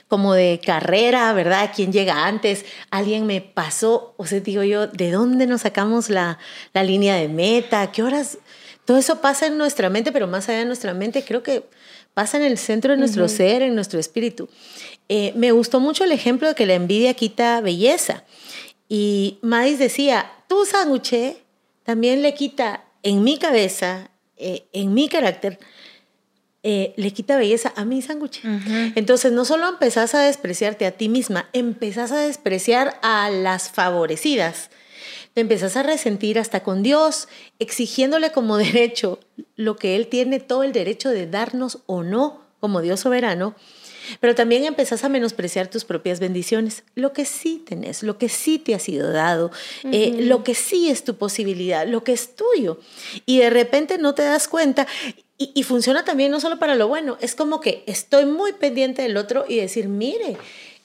como 0.07 0.33
de 0.33 0.61
carrera, 0.63 1.33
¿verdad? 1.33 1.71
¿Quién 1.75 1.91
llega 1.91 2.25
antes? 2.25 2.65
Alguien 2.91 3.25
me 3.25 3.41
pasó, 3.41 4.13
o 4.17 4.25
sea, 4.25 4.39
digo 4.39 4.63
yo, 4.63 4.87
¿de 4.87 5.11
dónde 5.11 5.47
nos 5.47 5.61
sacamos 5.61 6.09
la, 6.09 6.39
la 6.73 6.83
línea 6.83 7.15
de 7.15 7.27
meta? 7.27 7.91
¿Qué 7.91 8.03
horas? 8.03 8.37
Todo 8.85 8.97
eso 8.97 9.19
pasa 9.19 9.47
en 9.47 9.57
nuestra 9.57 9.89
mente, 9.89 10.11
pero 10.13 10.27
más 10.27 10.47
allá 10.47 10.59
de 10.59 10.65
nuestra 10.65 10.93
mente, 10.93 11.25
creo 11.25 11.43
que 11.43 11.63
pasa 12.13 12.37
en 12.37 12.43
el 12.43 12.57
centro 12.57 12.91
de 12.91 12.97
nuestro 12.97 13.27
ser, 13.27 13.61
en 13.61 13.75
nuestro 13.75 13.99
espíritu. 13.99 14.49
Eh, 15.09 15.33
me 15.35 15.51
gustó 15.51 15.79
mucho 15.79 16.03
el 16.03 16.11
ejemplo 16.11 16.47
de 16.47 16.55
que 16.55 16.65
la 16.65 16.73
envidia 16.73 17.13
quita 17.13 17.59
belleza. 17.61 18.23
Y 18.89 19.39
Madis 19.41 19.77
decía, 19.77 20.31
tu 20.47 20.65
sándwich 20.65 21.35
también 21.83 22.21
le 22.21 22.33
quita 22.33 22.85
en 23.03 23.23
mi 23.23 23.37
cabeza, 23.37 24.09
eh, 24.37 24.67
en 24.71 24.93
mi 24.93 25.09
carácter, 25.09 25.59
eh, 26.69 26.93
le 26.97 27.13
quita 27.13 27.37
belleza 27.37 27.71
a 27.77 27.85
mi 27.85 28.01
sándwich. 28.01 28.41
Entonces, 28.95 29.31
no 29.31 29.45
solo 29.45 29.69
empezás 29.69 30.13
a 30.13 30.19
despreciarte 30.19 30.85
a 30.85 30.91
ti 30.91 31.07
misma, 31.07 31.47
empezás 31.53 32.11
a 32.11 32.17
despreciar 32.17 32.99
a 33.01 33.29
las 33.29 33.69
favorecidas. 33.71 34.69
Te 35.33 35.39
empezás 35.39 35.77
a 35.77 35.83
resentir 35.83 36.37
hasta 36.37 36.63
con 36.63 36.83
Dios, 36.83 37.29
exigiéndole 37.59 38.33
como 38.33 38.57
derecho 38.57 39.21
lo 39.55 39.77
que 39.77 39.95
Él 39.95 40.07
tiene 40.07 40.41
todo 40.41 40.63
el 40.63 40.73
derecho 40.73 41.09
de 41.09 41.25
darnos 41.25 41.83
o 41.85 42.03
no 42.03 42.41
como 42.59 42.81
Dios 42.81 42.99
soberano. 42.99 43.55
Pero 44.19 44.35
también 44.35 44.65
empezás 44.65 45.03
a 45.03 45.09
menospreciar 45.09 45.67
tus 45.67 45.85
propias 45.85 46.19
bendiciones, 46.19 46.83
lo 46.95 47.13
que 47.13 47.25
sí 47.25 47.63
tenés, 47.65 48.03
lo 48.03 48.17
que 48.17 48.29
sí 48.29 48.59
te 48.59 48.75
ha 48.75 48.79
sido 48.79 49.11
dado, 49.11 49.51
eh, 49.91 50.15
lo 50.19 50.43
que 50.43 50.55
sí 50.55 50.89
es 50.89 51.03
tu 51.03 51.15
posibilidad, 51.15 51.87
lo 51.87 52.03
que 52.03 52.13
es 52.13 52.35
tuyo. 52.35 52.79
Y 53.25 53.39
de 53.39 53.49
repente 53.49 53.97
no 53.97 54.15
te 54.15 54.23
das 54.23 54.47
cuenta 54.47 54.87
y, 55.39 55.61
funciona 55.63 56.03
también 56.03 56.31
no 56.31 56.39
solo 56.39 56.57
para 56.57 56.73
lo 56.73 56.87
bueno, 56.87 57.17
es 57.21 57.35
como 57.35 57.61
que 57.61 57.83
estoy 57.85 58.25
muy 58.25 58.53
pendiente 58.53 59.03
del 59.03 59.17
otro 59.17 59.45
y 59.47 59.57
decir, 59.57 59.87
mire, 59.87 60.35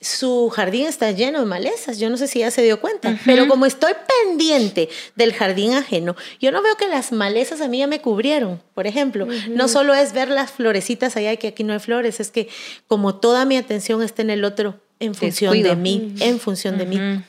su 0.03 0.51
jardín 0.51 0.87
está 0.87 1.11
lleno 1.13 1.39
de 1.39 1.47
malezas, 1.47 1.99
yo 1.99 2.11
no 2.11 2.17
sé 2.17 2.27
si 2.27 2.41
ya 2.41 2.51
se 2.51 2.63
dio 2.63 2.81
cuenta, 2.81 3.19
pero 3.25 3.47
como 3.49 3.67
estoy 3.67 3.93
pendiente 4.27 4.89
del 5.15 5.33
jardín 5.33 5.75
ajeno, 5.75 6.17
yo 6.41 6.51
no 6.51 6.63
veo 6.63 6.77
que 6.77 6.89
las 6.89 7.13
malezas 7.13 7.61
a 7.61 7.69
mí 7.69 7.79
ya 7.79 7.87
me 7.87 8.01
cubrieron, 8.01 8.61
por 8.75 8.87
ejemplo. 8.87 9.27
No 9.51 9.69
solo 9.69 9.95
es 9.95 10.13
ver 10.13 10.29
las 10.29 10.51
florecitas 10.51 11.17
allá 11.17 11.33
y 11.33 11.37
que 11.37 11.49
aquí 11.49 11.65
no 11.65 11.73
hay 11.73 11.79
flores, 11.79 12.21
es 12.21 12.31
que 12.31 12.49
como 12.89 13.15
toda 13.15 13.45
mi 13.45 13.57
atención 13.57 14.03
está 14.03 14.23
en 14.23 14.31
el 14.31 14.45
otro, 14.45 14.81
en 14.99 15.15
función 15.15 15.63
de 15.63 15.77
mí, 15.77 16.15
en 16.21 16.41
función 16.41 16.79
de 16.79 16.87
mí. 16.87 17.23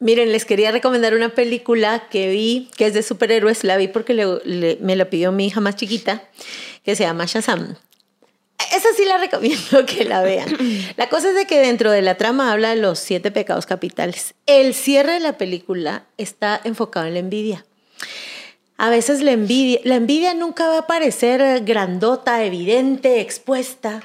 Miren, 0.00 0.32
les 0.32 0.44
quería 0.44 0.72
recomendar 0.72 1.14
una 1.14 1.28
película 1.28 2.08
que 2.10 2.28
vi, 2.28 2.70
que 2.76 2.86
es 2.86 2.94
de 2.94 3.04
superhéroes, 3.04 3.62
la 3.62 3.76
vi 3.76 3.86
porque 3.86 4.14
me 4.80 4.96
la 4.96 5.04
pidió 5.10 5.30
mi 5.30 5.46
hija 5.46 5.60
más 5.60 5.76
chiquita, 5.76 6.24
que 6.84 6.96
se 6.96 7.04
llama 7.04 7.26
Shazam. 7.26 7.76
Esa 8.70 8.88
sí 8.96 9.04
la 9.04 9.18
recomiendo 9.18 9.84
que 9.86 10.04
la 10.04 10.22
vean. 10.22 10.56
La 10.96 11.08
cosa 11.08 11.30
es 11.30 11.34
de 11.34 11.46
que 11.46 11.60
dentro 11.60 11.90
de 11.90 12.02
la 12.02 12.16
trama 12.16 12.52
habla 12.52 12.70
de 12.70 12.76
los 12.76 12.98
siete 12.98 13.30
pecados 13.30 13.66
capitales. 13.66 14.34
El 14.46 14.74
cierre 14.74 15.14
de 15.14 15.20
la 15.20 15.38
película 15.38 16.04
está 16.18 16.60
enfocado 16.64 17.06
en 17.06 17.14
la 17.14 17.20
envidia. 17.20 17.64
A 18.76 18.88
veces 18.88 19.20
la 19.20 19.32
envidia, 19.32 19.80
la 19.84 19.96
envidia 19.96 20.32
nunca 20.34 20.66
va 20.68 20.78
a 20.78 20.86
parecer 20.86 21.64
grandota, 21.64 22.44
evidente, 22.44 23.20
expuesta. 23.20 24.02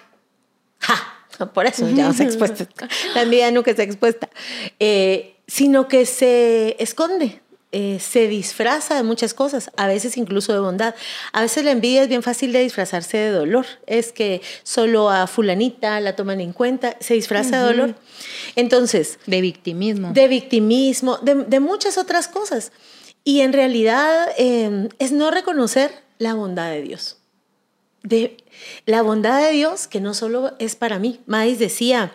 ¡Ja! 0.79 1.15
Por 1.53 1.65
eso 1.65 1.89
ya 1.89 2.07
no 2.07 2.13
se 2.13 2.23
expuesta. 2.23 2.67
La 3.13 3.23
envidia 3.23 3.51
nunca 3.51 3.71
está 3.71 3.83
expuesta. 3.83 4.29
Eh, 4.79 5.35
sino 5.47 5.87
que 5.87 6.05
se 6.05 6.75
esconde, 6.79 7.41
eh, 7.77 7.99
se 7.99 8.29
disfraza 8.29 8.95
de 8.95 9.03
muchas 9.03 9.33
cosas, 9.33 9.69
a 9.75 9.85
veces 9.85 10.15
incluso 10.15 10.53
de 10.53 10.59
bondad. 10.59 10.95
A 11.33 11.41
veces 11.41 11.65
la 11.65 11.71
envidia 11.71 12.03
es 12.03 12.07
bien 12.07 12.23
fácil 12.23 12.53
de 12.53 12.61
disfrazarse 12.61 13.17
de 13.17 13.31
dolor. 13.31 13.65
Es 13.85 14.13
que 14.13 14.41
solo 14.63 15.09
a 15.09 15.27
fulanita 15.27 15.99
la 15.99 16.15
toman 16.15 16.39
en 16.39 16.53
cuenta, 16.53 16.95
se 17.01 17.15
disfraza 17.15 17.59
de 17.59 17.65
dolor. 17.65 17.95
Entonces... 18.55 19.19
De 19.25 19.41
victimismo. 19.41 20.13
De 20.13 20.29
victimismo, 20.29 21.17
de, 21.17 21.59
muchas 21.59 21.97
otras 21.97 22.29
cosas. 22.29 22.71
Y 23.25 23.41
en 23.41 23.51
realidad 23.51 24.25
em, 24.37 24.87
es 24.97 25.11
no 25.11 25.29
reconocer 25.29 25.91
la 26.17 26.33
bondad 26.33 26.69
de 26.71 26.81
Dios. 26.81 27.17
De 28.03 28.37
la 28.85 29.01
bondad 29.01 29.41
de 29.41 29.51
Dios 29.51 29.87
que 29.87 29.99
no 29.99 30.13
solo 30.13 30.53
es 30.59 30.77
para 30.77 30.97
mí. 30.97 31.19
Mais 31.25 31.59
decía, 31.59 32.13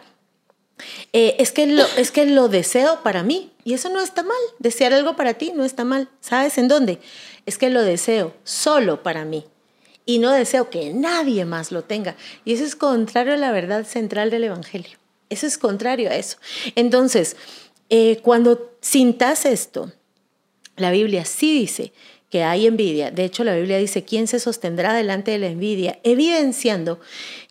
eh, 1.12 1.36
es, 1.38 1.52
que 1.52 1.66
lo, 1.66 1.84
es 1.96 2.10
que 2.10 2.26
lo 2.26 2.48
deseo 2.48 3.02
para 3.02 3.22
mí 3.22 3.52
y 3.64 3.74
eso 3.74 3.88
no 3.88 4.00
está 4.00 4.22
mal. 4.22 4.36
Desear 4.58 4.92
algo 4.92 5.16
para 5.16 5.34
ti 5.34 5.52
no 5.54 5.64
está 5.64 5.84
mal. 5.84 6.08
¿Sabes 6.20 6.58
en 6.58 6.68
dónde? 6.68 7.00
Es 7.46 7.58
que 7.58 7.70
lo 7.70 7.82
deseo 7.82 8.34
solo 8.44 9.02
para 9.02 9.24
mí 9.24 9.44
y 10.06 10.18
no 10.18 10.32
deseo 10.32 10.70
que 10.70 10.92
nadie 10.92 11.44
más 11.44 11.72
lo 11.72 11.84
tenga. 11.84 12.16
Y 12.44 12.54
eso 12.54 12.64
es 12.64 12.76
contrario 12.76 13.34
a 13.34 13.36
la 13.36 13.52
verdad 13.52 13.84
central 13.84 14.30
del 14.30 14.44
Evangelio. 14.44 14.98
Eso 15.28 15.46
es 15.46 15.58
contrario 15.58 16.10
a 16.10 16.16
eso. 16.16 16.38
Entonces, 16.74 17.36
eh, 17.88 18.20
cuando 18.22 18.72
sintas 18.80 19.44
esto, 19.46 19.92
la 20.76 20.90
Biblia 20.90 21.24
sí 21.24 21.58
dice 21.58 21.92
que 22.30 22.44
hay 22.44 22.66
envidia. 22.66 23.10
De 23.10 23.24
hecho, 23.24 23.42
la 23.42 23.56
Biblia 23.56 23.76
dice, 23.76 24.04
¿quién 24.04 24.28
se 24.28 24.38
sostendrá 24.38 24.94
delante 24.94 25.32
de 25.32 25.38
la 25.38 25.48
envidia? 25.48 25.98
Evidenciando 26.04 27.00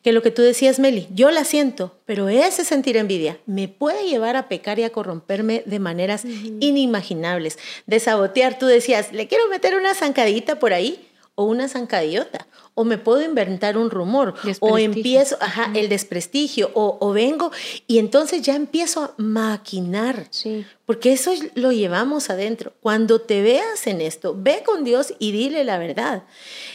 que 0.02 0.14
lo 0.14 0.22
que 0.22 0.32
tú 0.32 0.42
decías, 0.42 0.80
Meli, 0.80 1.08
yo 1.14 1.30
la 1.32 1.44
siento, 1.44 1.98
pero 2.06 2.30
ese 2.30 2.64
sentir 2.64 2.96
envidia 2.96 3.38
me 3.46 3.68
puede 3.68 4.08
llevar 4.08 4.38
a 4.38 4.48
pecar 4.48 4.80
y 4.80 4.84
a 4.84 4.92
corromperme 4.92 5.64
de 5.66 5.80
maneras 5.80 6.24
inimaginables, 6.26 7.60
de 7.86 8.00
sabotear. 8.00 8.58
Tú 8.58 8.68
decías, 8.68 9.12
le 9.12 9.28
quiero 9.28 9.48
meter 9.50 9.76
una 9.76 9.94
zancadita 9.94 10.60
por 10.60 10.72
ahí 10.72 11.06
o 11.36 11.44
una 11.44 11.68
zancadillota 11.68 12.48
o 12.80 12.86
me 12.86 12.98
puedo 12.98 13.22
inventar 13.22 13.78
un 13.78 13.90
rumor, 13.90 14.36
o 14.62 14.78
empiezo, 14.78 15.36
ajá, 15.42 15.70
el 15.76 15.90
desprestigio, 15.90 16.72
o, 16.74 17.12
vengo 17.12 17.52
y 17.88 18.00
entonces 18.00 18.42
ya 18.42 18.56
empiezo 18.56 19.04
a 19.04 19.14
maquinar, 19.18 20.28
sí. 20.30 20.66
porque 20.86 21.12
eso 21.12 21.34
lo 21.56 21.74
llevamos 21.74 22.30
adentro. 22.30 22.72
Cuando 22.80 23.20
te 23.20 23.42
veas 23.42 23.86
en 23.86 24.00
esto, 24.00 24.34
ve 24.34 24.64
con 24.66 24.86
Dios 24.86 25.14
y 25.20 25.34
dile 25.34 25.66
la 25.66 25.78
verdad. 25.78 26.24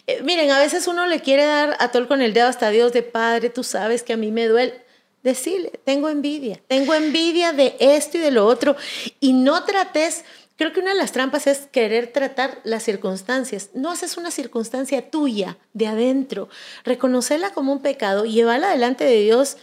Eh, 0.06 0.20
miren, 0.22 0.50
a 0.50 0.58
veces 0.58 0.86
uno 0.88 1.06
le 1.06 1.20
quiere 1.20 1.46
dar 1.46 1.74
a 1.80 1.90
tol 1.90 2.06
con 2.06 2.20
el 2.20 2.34
dedo 2.34 2.48
hasta 2.48 2.68
Dios 2.68 2.92
de 2.92 3.02
Padre, 3.02 3.48
tú 3.48 3.64
sabes 3.64 4.02
que 4.02 4.12
a 4.12 4.18
mí 4.18 4.30
me 4.30 4.46
duele. 4.46 4.84
Decirle, 5.22 5.72
tengo 5.84 6.10
envidia, 6.10 6.60
tengo 6.68 6.92
envidia 6.92 7.54
de 7.54 7.76
esto 7.80 8.18
y 8.18 8.20
de 8.20 8.30
lo 8.30 8.46
otro, 8.46 8.76
y 9.20 9.32
no 9.32 9.64
trates 9.64 10.22
Creo 10.56 10.72
que 10.72 10.80
una 10.80 10.92
de 10.92 10.98
las 10.98 11.10
trampas 11.10 11.48
es 11.48 11.66
querer 11.72 12.12
tratar 12.12 12.60
las 12.62 12.84
circunstancias. 12.84 13.70
No 13.74 13.90
haces 13.90 14.16
una 14.16 14.30
circunstancia 14.30 15.10
tuya, 15.10 15.58
de 15.72 15.88
adentro. 15.88 16.48
Reconocerla 16.84 17.52
como 17.52 17.72
un 17.72 17.82
pecado 17.82 18.24
y 18.24 18.32
llevarla 18.32 18.70
delante 18.70 19.04
de 19.04 19.20
Dios. 19.20 19.56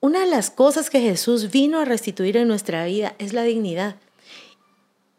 Una 0.00 0.20
de 0.20 0.30
las 0.30 0.50
cosas 0.50 0.88
que 0.88 1.00
Jesús 1.00 1.50
vino 1.50 1.80
a 1.80 1.84
restituir 1.84 2.38
en 2.38 2.48
nuestra 2.48 2.86
vida 2.86 3.14
es 3.18 3.34
la 3.34 3.42
dignidad. 3.42 3.96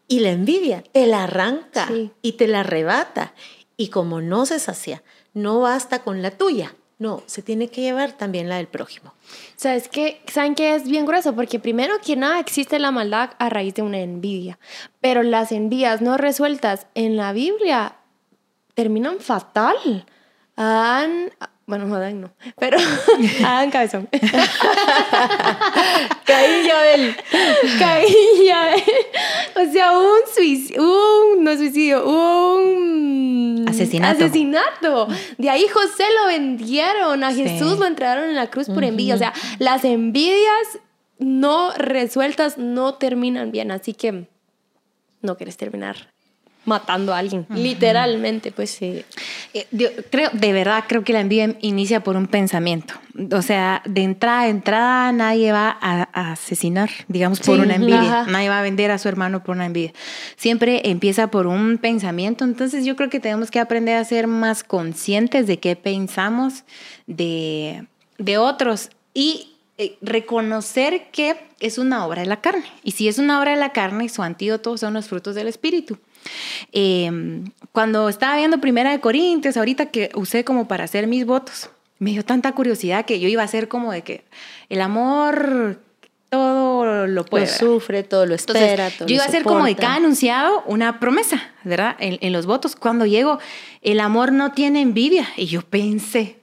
Y 0.08 0.20
la 0.20 0.30
envidia 0.30 0.82
te 0.82 1.06
la 1.06 1.24
arranca 1.24 1.88
y 2.20 2.32
te 2.32 2.48
la 2.48 2.60
arrebata. 2.60 3.34
Y 3.76 3.90
como 3.90 4.20
no 4.20 4.46
se 4.46 4.58
sacia, 4.58 5.04
no 5.32 5.60
basta 5.60 6.02
con 6.02 6.22
la 6.22 6.32
tuya. 6.32 6.74
No, 6.98 7.22
se 7.26 7.42
tiene 7.42 7.68
que 7.68 7.80
llevar 7.80 8.12
también 8.12 8.48
la 8.48 8.56
del 8.56 8.66
prójimo. 8.66 9.14
¿Sabes 9.54 9.88
qué? 9.88 10.20
¿Saben 10.26 10.56
qué 10.56 10.74
es 10.74 10.82
bien 10.82 11.06
grueso? 11.06 11.32
Porque 11.32 11.60
primero 11.60 11.94
que 12.04 12.16
nada 12.16 12.40
existe 12.40 12.80
la 12.80 12.90
maldad 12.90 13.30
a 13.38 13.48
raíz 13.48 13.74
de 13.74 13.82
una 13.82 14.00
envidia. 14.00 14.58
Pero 15.00 15.22
las 15.22 15.52
envidias 15.52 16.00
no 16.00 16.16
resueltas 16.16 16.86
en 16.94 17.16
la 17.16 17.32
Biblia 17.32 17.94
terminan 18.74 19.20
fatal. 19.20 20.06
Han, 20.56 21.30
bueno, 21.68 21.94
Adán 21.94 22.20
no, 22.22 22.32
pero 22.58 22.78
Adán 23.44 23.70
Cabezón. 23.70 24.08
Caí 26.24 26.66
Yabel. 26.66 27.14
Caí 27.78 28.06
Yabel. 28.46 28.82
O 29.54 29.70
sea, 29.70 29.92
un 29.92 30.20
suicidio, 30.34 30.82
un, 30.82 31.44
no 31.44 31.54
suicidio, 31.54 32.08
un 32.08 33.66
asesinato. 33.68 34.24
Asesinato. 34.24 35.08
De 35.36 35.50
ahí 35.50 35.68
José 35.68 36.04
lo 36.22 36.28
vendieron, 36.28 37.22
a 37.22 37.34
Jesús 37.34 37.78
lo 37.78 37.84
entregaron 37.84 38.30
en 38.30 38.36
la 38.36 38.48
cruz 38.48 38.68
por 38.68 38.82
envidia. 38.82 39.14
O 39.14 39.18
sea, 39.18 39.34
las 39.58 39.84
envidias 39.84 40.78
no 41.18 41.72
resueltas 41.72 42.56
no 42.56 42.94
terminan 42.94 43.52
bien, 43.52 43.72
así 43.72 43.92
que 43.92 44.26
no 45.20 45.36
quieres 45.36 45.58
terminar 45.58 46.14
matando 46.64 47.14
a 47.14 47.18
alguien, 47.18 47.46
literalmente, 47.50 48.52
pues 48.52 48.70
sí. 48.70 49.04
Eh, 49.54 49.66
yo 49.70 49.88
creo, 50.10 50.30
de 50.32 50.52
verdad, 50.52 50.84
creo 50.86 51.02
que 51.02 51.12
la 51.12 51.20
envidia 51.20 51.56
inicia 51.60 52.00
por 52.04 52.16
un 52.16 52.26
pensamiento. 52.26 52.94
O 53.32 53.42
sea, 53.42 53.82
de 53.84 54.02
entrada 54.02 54.40
a 54.42 54.48
entrada 54.48 55.12
nadie 55.12 55.50
va 55.50 55.76
a, 55.80 56.32
asesinar, 56.32 56.90
digamos, 57.08 57.40
por 57.40 57.58
una 57.58 57.74
envidia. 57.74 58.24
Nadie 58.28 58.48
va 58.48 58.60
a 58.60 58.62
vender 58.62 58.90
a 58.90 58.98
su 58.98 59.08
hermano 59.08 59.42
por 59.42 59.56
una 59.56 59.66
envidia. 59.66 59.92
Siempre 60.36 60.82
empieza 60.90 61.30
por 61.30 61.46
un 61.46 61.78
pensamiento. 61.78 62.44
Entonces 62.44 62.84
yo 62.84 62.96
creo 62.96 63.10
que 63.10 63.18
tenemos 63.18 63.50
que 63.50 63.60
aprender 63.60 63.96
a 63.96 64.04
ser 64.04 64.26
más 64.26 64.62
conscientes 64.62 65.46
de 65.46 65.58
qué 65.58 65.74
pensamos 65.74 66.64
de, 67.06 67.86
de 68.18 68.38
otros 68.38 68.90
y 69.14 69.56
eh, 69.80 69.96
reconocer 70.02 71.10
que 71.12 71.36
es 71.60 71.78
una 71.78 72.04
obra 72.04 72.22
de 72.22 72.26
la 72.26 72.40
carne. 72.40 72.64
Y 72.82 72.92
si 72.92 73.06
es 73.06 73.18
una 73.18 73.40
obra 73.40 73.52
de 73.52 73.58
la 73.58 73.72
carne, 73.72 74.08
su 74.08 74.22
antídoto 74.22 74.76
son 74.76 74.94
los 74.94 75.06
frutos 75.06 75.36
del 75.36 75.46
espíritu. 75.46 75.98
Em, 76.72 77.44
cuando 77.72 78.08
estaba 78.08 78.36
viendo 78.36 78.60
Primera 78.60 78.90
de 78.90 79.00
Corintios, 79.00 79.56
ahorita 79.56 79.86
que 79.86 80.10
usé 80.14 80.44
como 80.44 80.68
para 80.68 80.84
hacer 80.84 81.06
mis 81.06 81.24
votos, 81.24 81.70
me 81.98 82.10
dio 82.10 82.24
tanta 82.24 82.52
curiosidad 82.52 83.04
que 83.04 83.20
yo 83.20 83.28
iba 83.28 83.42
a 83.42 83.44
hacer 83.44 83.68
como 83.68 83.92
de 83.92 84.02
que 84.02 84.24
el 84.68 84.80
amor 84.80 85.80
todo 86.30 87.06
lo 87.06 87.24
puede. 87.24 87.46
Lo 87.46 87.52
sufre, 87.52 88.02
todo 88.02 88.26
lo 88.26 88.34
espera. 88.34 88.90
todo 88.90 89.08
yo 89.08 89.14
iba 89.14 89.24
a 89.24 89.28
hacer 89.28 89.44
como 89.44 89.64
de 89.64 89.74
cada 89.74 89.94
anunciado 89.94 90.62
una 90.66 91.00
promesa, 91.00 91.42
¿verdad? 91.64 91.96
En, 91.98 92.18
en, 92.20 92.32
los 92.32 92.46
votos. 92.46 92.76
Cuando 92.76 93.06
llego, 93.06 93.38
el 93.82 94.00
amor 94.00 94.32
no 94.32 94.52
tiene 94.52 94.82
envidia. 94.82 95.26
Y 95.36 95.46
yo 95.46 95.62
pensé, 95.62 96.38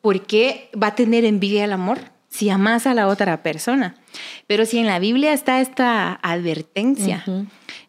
¿por 0.00 0.22
qué 0.22 0.70
va 0.80 0.88
a 0.88 0.94
tener 0.94 1.24
envidia 1.24 1.64
el 1.64 1.72
amor 1.72 1.98
si 2.28 2.48
amas 2.50 2.86
a 2.86 2.94
la 2.94 3.08
otra 3.08 3.42
persona? 3.42 3.96
Pero 4.46 4.66
si 4.66 4.78
en 4.78 4.86
la 4.86 4.98
Biblia 4.98 5.32
está 5.32 5.60
esta 5.60 6.12
advertencia, 6.22 7.24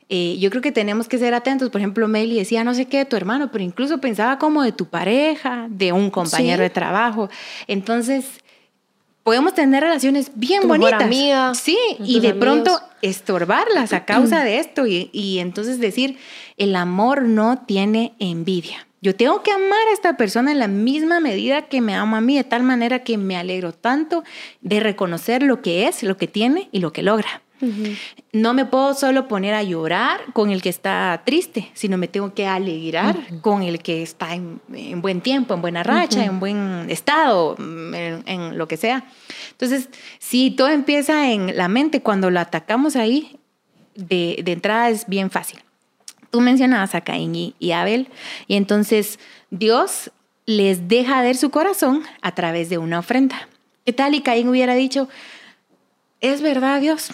eh, 0.09 0.37
yo 0.39 0.49
creo 0.49 0.61
que 0.61 0.71
tenemos 0.71 1.07
que 1.07 1.19
ser 1.19 1.33
atentos. 1.35 1.69
Por 1.69 1.79
ejemplo, 1.79 2.07
Meli 2.07 2.37
decía 2.37 2.63
no 2.63 2.73
sé 2.73 2.85
qué 2.85 2.97
de 2.97 3.05
tu 3.05 3.15
hermano, 3.15 3.51
pero 3.51 3.63
incluso 3.63 3.99
pensaba 3.99 4.39
como 4.39 4.63
de 4.63 4.71
tu 4.71 4.85
pareja, 4.85 5.67
de 5.69 5.91
un 5.91 6.09
compañero 6.09 6.63
de 6.63 6.71
trabajo. 6.71 7.29
Entonces, 7.67 8.25
podemos 9.23 9.53
tener 9.53 9.83
relaciones 9.83 10.31
bien 10.33 10.67
bonitas. 10.67 11.03
Amiga, 11.03 11.53
sí, 11.53 11.77
y 11.99 12.19
de 12.19 12.33
pronto 12.33 12.81
estorbarlas 13.03 13.93
a 13.93 14.05
causa 14.05 14.43
de 14.43 14.57
esto 14.57 14.87
y, 14.87 15.11
y 15.13 15.37
entonces 15.39 15.79
decir, 15.79 16.17
el 16.57 16.75
amor 16.75 17.21
no 17.21 17.63
tiene 17.65 18.13
envidia. 18.17 18.87
Yo 19.01 19.15
tengo 19.15 19.43
que 19.43 19.51
amar 19.51 19.87
a 19.89 19.93
esta 19.93 20.17
persona 20.17 20.51
en 20.51 20.59
la 20.59 20.67
misma 20.67 21.19
medida 21.19 21.67
que 21.67 21.79
me 21.79 21.95
amo 21.95 22.17
a 22.17 22.21
mí, 22.21 22.35
de 22.35 22.43
tal 22.43 22.63
manera 22.63 23.03
que 23.03 23.17
me 23.17 23.37
alegro 23.37 23.71
tanto 23.71 24.23
de 24.61 24.79
reconocer 24.79 25.41
lo 25.41 25.61
que 25.61 25.87
es, 25.87 26.03
lo 26.03 26.17
que 26.17 26.27
tiene 26.27 26.67
y 26.71 26.79
lo 26.79 26.91
que 26.91 27.03
logra. 27.03 27.43
No 28.31 28.53
me 28.53 28.65
puedo 28.65 28.93
solo 28.93 29.27
poner 29.27 29.53
a 29.53 29.63
llorar 29.63 30.21
con 30.33 30.49
el 30.49 30.61
que 30.61 30.69
está 30.69 31.21
triste, 31.25 31.69
sino 31.73 31.97
me 31.97 32.07
tengo 32.07 32.33
que 32.33 32.47
alegrar 32.47 33.17
con 33.41 33.63
el 33.63 33.79
que 33.81 34.01
está 34.01 34.33
en, 34.33 34.61
buen 35.01 35.21
tiempo, 35.21 35.53
en 35.53 35.61
buena 35.61 35.83
racha, 35.83 36.23
en 36.23 36.39
buen 36.39 36.89
estado, 36.89 37.55
en, 37.57 38.57
lo 38.57 38.67
que 38.67 38.77
sea. 38.77 39.05
Entonces, 39.51 39.89
si 40.19 40.51
todo 40.51 40.69
empieza 40.69 41.31
en 41.31 41.57
la 41.57 41.67
mente, 41.67 42.01
cuando 42.01 42.29
lo 42.29 42.39
atacamos 42.39 42.95
ahí, 42.95 43.37
de, 43.95 44.41
entrada 44.45 44.89
es 44.89 45.07
bien 45.07 45.29
fácil. 45.29 45.59
Tú 46.31 46.41
mencionabas 46.41 46.95
a 46.95 47.01
Caín 47.01 47.35
y, 47.35 47.55
y 47.59 47.71
Abel, 47.71 48.07
y 48.47 48.55
entonces 48.55 49.19
Dios 49.49 50.11
les 50.45 50.87
deja 50.87 51.21
ver 51.21 51.35
su 51.35 51.49
corazón 51.49 52.03
a 52.21 52.33
través 52.33 52.69
de 52.69 52.77
una 52.77 52.99
ofrenda. 52.99 53.49
¿Qué 53.85 53.93
tal? 53.93 54.15
Y 54.15 54.21
Caín 54.21 54.47
hubiera 54.47 54.75
dicho, 54.75 55.09
es 56.21 56.41
verdad 56.41 56.81
Dios, 56.81 57.11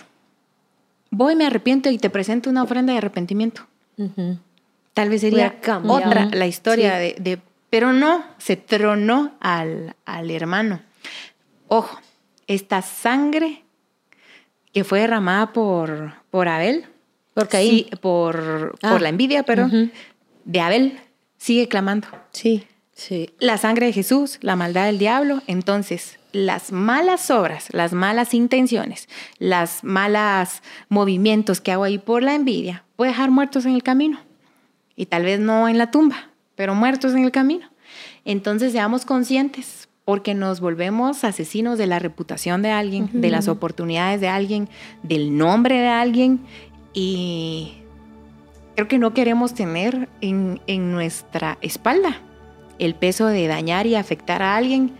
voy, 1.11 1.35
me 1.35 1.45
arrepiento 1.45 1.89
y 1.89 1.97
te 1.97 2.09
presento 2.09 2.49
una 2.49 2.63
ofrenda 2.63 2.93
de 2.93 2.99
arrepentimiento. 2.99 3.67
Tal 4.93 5.09
vez 5.09 5.21
sería 5.21 5.55
otra 5.87 6.25
la 6.25 6.47
historia 6.47 6.95
de, 6.97 7.39
Pero 7.69 7.93
no, 7.93 8.23
se 8.37 8.55
tronó 8.55 9.35
al, 9.39 9.95
al 10.05 10.31
hermano. 10.31 10.81
Ojo, 11.67 11.99
esta 12.47 12.81
sangre 12.81 13.63
que 14.73 14.83
fue 14.83 14.99
derramada 14.99 15.53
por, 15.53 16.15
por 16.29 16.49
Abel, 16.49 16.85
por 17.33 17.47
por, 18.01 18.77
ah. 18.81 18.99
la 18.99 19.09
envidia, 19.09 19.43
pero 19.43 19.69
de 20.45 20.59
Abel, 20.59 20.99
sigue 21.37 21.67
clamando. 21.67 22.07
Sí. 22.31 22.65
Sí. 22.93 23.29
La 23.39 23.57
sangre 23.57 23.87
de 23.87 23.93
Jesús, 23.93 24.37
la 24.41 24.55
maldad 24.55 24.85
del 24.85 24.97
diablo. 24.99 25.41
Entonces, 25.47 26.17
las 26.35 26.73
malas 26.73 27.31
obras, 27.31 27.69
las 27.71 27.93
malas 27.93 28.33
intenciones, 28.33 29.07
las 29.39 29.85
malas 29.85 30.61
movimientos 30.89 31.61
que 31.61 31.71
hago 31.71 31.85
ahí 31.85 31.97
por 31.97 32.23
la 32.23 32.35
envidia, 32.35 32.83
puede 32.97 33.11
dejar 33.11 33.31
muertos 33.31 33.65
en 33.65 33.73
el 33.73 33.83
camino. 33.83 34.19
Y 34.97 35.05
tal 35.05 35.23
vez 35.23 35.39
no 35.39 35.69
en 35.69 35.77
la 35.77 35.91
tumba, 35.91 36.31
pero 36.55 36.75
muertos 36.75 37.13
en 37.13 37.23
el 37.23 37.31
camino. 37.31 37.69
Entonces, 38.25 38.73
seamos 38.73 39.05
conscientes 39.05 39.87
porque 40.03 40.33
nos 40.33 40.59
volvemos 40.59 41.23
asesinos 41.23 41.77
de 41.77 41.87
la 41.87 41.99
reputación 41.99 42.61
de 42.61 42.71
alguien, 42.71 43.09
de 43.13 43.29
las 43.29 43.47
oportunidades 43.47 44.19
de 44.19 44.27
alguien, 44.27 44.67
del 45.03 45.37
nombre 45.37 45.79
de 45.79 45.87
alguien 45.87 46.41
y 46.93 47.77
creo 48.75 48.87
que 48.89 48.99
no 48.99 49.13
queremos 49.13 49.53
tener 49.53 50.09
en, 50.21 50.61
en 50.67 50.91
nuestra 50.91 51.57
espalda 51.61 52.21
el 52.77 52.93
peso 52.93 53.25
de 53.25 53.47
dañar 53.47 53.87
y 53.87 53.95
afectar 53.95 54.43
a 54.43 54.57
alguien 54.57 54.91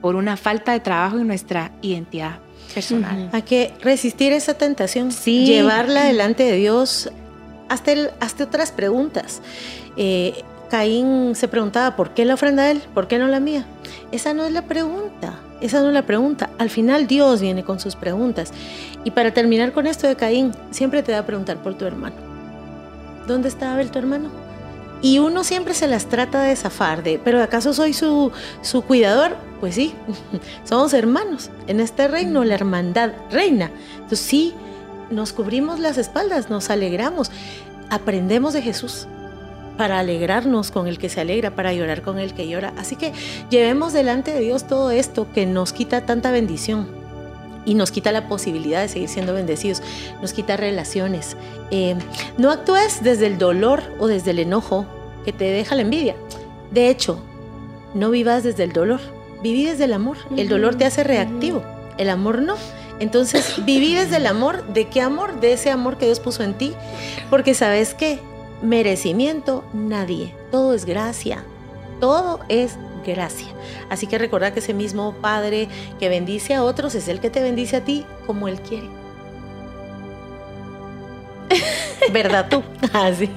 por 0.00 0.16
una 0.16 0.36
falta 0.36 0.72
de 0.72 0.80
trabajo 0.80 1.18
en 1.18 1.26
nuestra 1.26 1.72
identidad 1.82 2.38
personal. 2.74 3.30
Hay 3.32 3.42
que 3.42 3.72
resistir 3.80 4.32
esa 4.32 4.54
tentación, 4.54 5.10
llevarla 5.10 6.04
delante 6.04 6.44
de 6.44 6.56
Dios, 6.56 7.10
hasta, 7.68 7.92
hasta 8.20 8.44
otras 8.44 8.72
preguntas. 8.72 9.40
Eh, 9.96 10.42
Caín 10.70 11.34
se 11.34 11.48
preguntaba, 11.48 11.96
¿por 11.96 12.10
qué 12.10 12.24
la 12.24 12.34
ofrenda 12.34 12.64
a 12.64 12.70
él? 12.70 12.82
¿Por 12.94 13.08
qué 13.08 13.18
no 13.18 13.26
la 13.26 13.40
mía? 13.40 13.64
Esa 14.12 14.34
no 14.34 14.44
es 14.44 14.52
la 14.52 14.62
pregunta, 14.62 15.38
esa 15.60 15.80
no 15.80 15.88
es 15.88 15.94
la 15.94 16.04
pregunta. 16.04 16.50
Al 16.58 16.70
final 16.70 17.06
Dios 17.06 17.40
viene 17.40 17.64
con 17.64 17.80
sus 17.80 17.96
preguntas. 17.96 18.52
Y 19.04 19.10
para 19.12 19.32
terminar 19.32 19.72
con 19.72 19.86
esto 19.86 20.06
de 20.06 20.16
Caín, 20.16 20.52
siempre 20.70 21.02
te 21.02 21.12
va 21.12 21.18
a 21.18 21.26
preguntar 21.26 21.56
por 21.62 21.74
tu 21.74 21.86
hermano. 21.86 22.16
¿Dónde 23.26 23.48
está 23.48 23.72
Abel, 23.72 23.90
tu 23.90 23.98
hermano? 23.98 24.30
Y 25.00 25.18
uno 25.20 25.44
siempre 25.44 25.74
se 25.74 25.86
las 25.86 26.06
trata 26.06 26.42
de 26.42 26.56
zafar 26.56 27.02
de, 27.02 27.20
pero 27.22 27.42
¿acaso 27.42 27.72
soy 27.72 27.92
su, 27.92 28.32
su 28.62 28.82
cuidador? 28.82 29.36
Pues 29.60 29.74
sí, 29.74 29.94
somos 30.64 30.92
hermanos. 30.92 31.50
En 31.66 31.80
este 31.80 32.08
reino 32.08 32.44
la 32.44 32.54
hermandad 32.54 33.12
reina. 33.30 33.70
Entonces 33.94 34.20
sí, 34.20 34.54
nos 35.10 35.32
cubrimos 35.32 35.78
las 35.78 35.98
espaldas, 35.98 36.50
nos 36.50 36.70
alegramos, 36.70 37.30
aprendemos 37.90 38.52
de 38.52 38.62
Jesús 38.62 39.06
para 39.76 40.00
alegrarnos 40.00 40.72
con 40.72 40.88
el 40.88 40.98
que 40.98 41.08
se 41.08 41.20
alegra, 41.20 41.52
para 41.52 41.72
llorar 41.72 42.02
con 42.02 42.18
el 42.18 42.34
que 42.34 42.48
llora. 42.48 42.72
Así 42.76 42.96
que 42.96 43.12
llevemos 43.48 43.92
delante 43.92 44.32
de 44.32 44.40
Dios 44.40 44.66
todo 44.66 44.90
esto 44.90 45.28
que 45.32 45.46
nos 45.46 45.72
quita 45.72 46.04
tanta 46.04 46.32
bendición 46.32 46.97
y 47.68 47.74
nos 47.74 47.90
quita 47.90 48.12
la 48.12 48.28
posibilidad 48.28 48.80
de 48.80 48.88
seguir 48.88 49.10
siendo 49.10 49.34
bendecidos, 49.34 49.82
nos 50.22 50.32
quita 50.32 50.56
relaciones. 50.56 51.36
Eh, 51.70 51.96
no 52.38 52.50
actúes 52.50 53.02
desde 53.02 53.26
el 53.26 53.36
dolor 53.36 53.82
o 53.98 54.06
desde 54.06 54.30
el 54.30 54.38
enojo 54.38 54.86
que 55.26 55.34
te 55.34 55.44
deja 55.44 55.74
la 55.74 55.82
envidia. 55.82 56.16
De 56.70 56.88
hecho, 56.88 57.20
no 57.92 58.10
vivas 58.10 58.42
desde 58.42 58.64
el 58.64 58.72
dolor, 58.72 59.00
viví 59.42 59.66
desde 59.66 59.84
el 59.84 59.92
amor. 59.92 60.16
El 60.34 60.48
dolor 60.48 60.76
te 60.76 60.86
hace 60.86 61.04
reactivo, 61.04 61.62
el 61.98 62.08
amor 62.08 62.40
no. 62.40 62.56
Entonces, 63.00 63.54
viví 63.66 63.94
desde 63.94 64.16
el 64.16 64.26
amor. 64.26 64.66
¿De 64.68 64.88
qué 64.88 65.02
amor? 65.02 65.38
De 65.40 65.52
ese 65.52 65.70
amor 65.70 65.98
que 65.98 66.06
Dios 66.06 66.20
puso 66.20 66.42
en 66.42 66.54
ti. 66.54 66.72
Porque 67.28 67.52
sabes 67.52 67.92
qué? 67.92 68.18
Merecimiento, 68.62 69.62
nadie. 69.74 70.34
Todo 70.50 70.72
es 70.72 70.86
gracia. 70.86 71.44
Todo 72.00 72.40
es 72.48 72.78
gracia. 73.12 73.48
Así 73.90 74.06
que 74.06 74.18
recuerda 74.18 74.52
que 74.52 74.60
ese 74.60 74.74
mismo 74.74 75.14
Padre 75.20 75.68
que 75.98 76.08
bendice 76.08 76.54
a 76.54 76.62
otros 76.62 76.94
es 76.94 77.08
el 77.08 77.20
que 77.20 77.30
te 77.30 77.40
bendice 77.40 77.76
a 77.76 77.84
ti 77.84 78.04
como 78.26 78.48
Él 78.48 78.60
quiere. 78.60 78.88
¿Verdad 82.12 82.46
tú? 82.48 82.62
Así. 82.92 83.30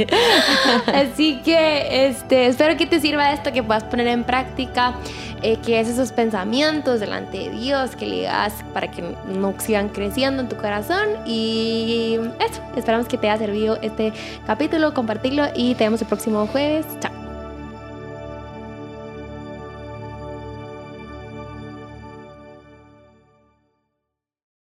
Así 0.93 1.41
que 1.43 2.07
este, 2.07 2.47
espero 2.47 2.77
que 2.77 2.85
te 2.85 2.99
sirva 2.99 3.31
esto, 3.33 3.51
que 3.51 3.63
puedas 3.63 3.83
poner 3.83 4.07
en 4.07 4.23
práctica, 4.23 4.95
eh, 5.41 5.57
que 5.57 5.79
es 5.79 5.87
esos 5.87 6.11
pensamientos 6.11 6.99
delante 6.99 7.37
de 7.37 7.49
Dios, 7.49 7.95
que 7.95 8.05
le 8.05 8.15
digas 8.17 8.53
para 8.73 8.89
que 8.89 9.01
no 9.01 9.53
sigan 9.59 9.89
creciendo 9.89 10.41
en 10.41 10.49
tu 10.49 10.57
corazón. 10.57 11.07
Y 11.25 12.19
eso, 12.39 12.61
esperamos 12.75 13.07
que 13.07 13.17
te 13.17 13.29
haya 13.29 13.39
servido 13.39 13.77
este 13.81 14.13
capítulo, 14.45 14.93
compartirlo 14.93 15.45
y 15.55 15.75
te 15.75 15.83
vemos 15.83 16.01
el 16.01 16.07
próximo 16.07 16.47
jueves. 16.47 16.85
Chao. 16.99 17.20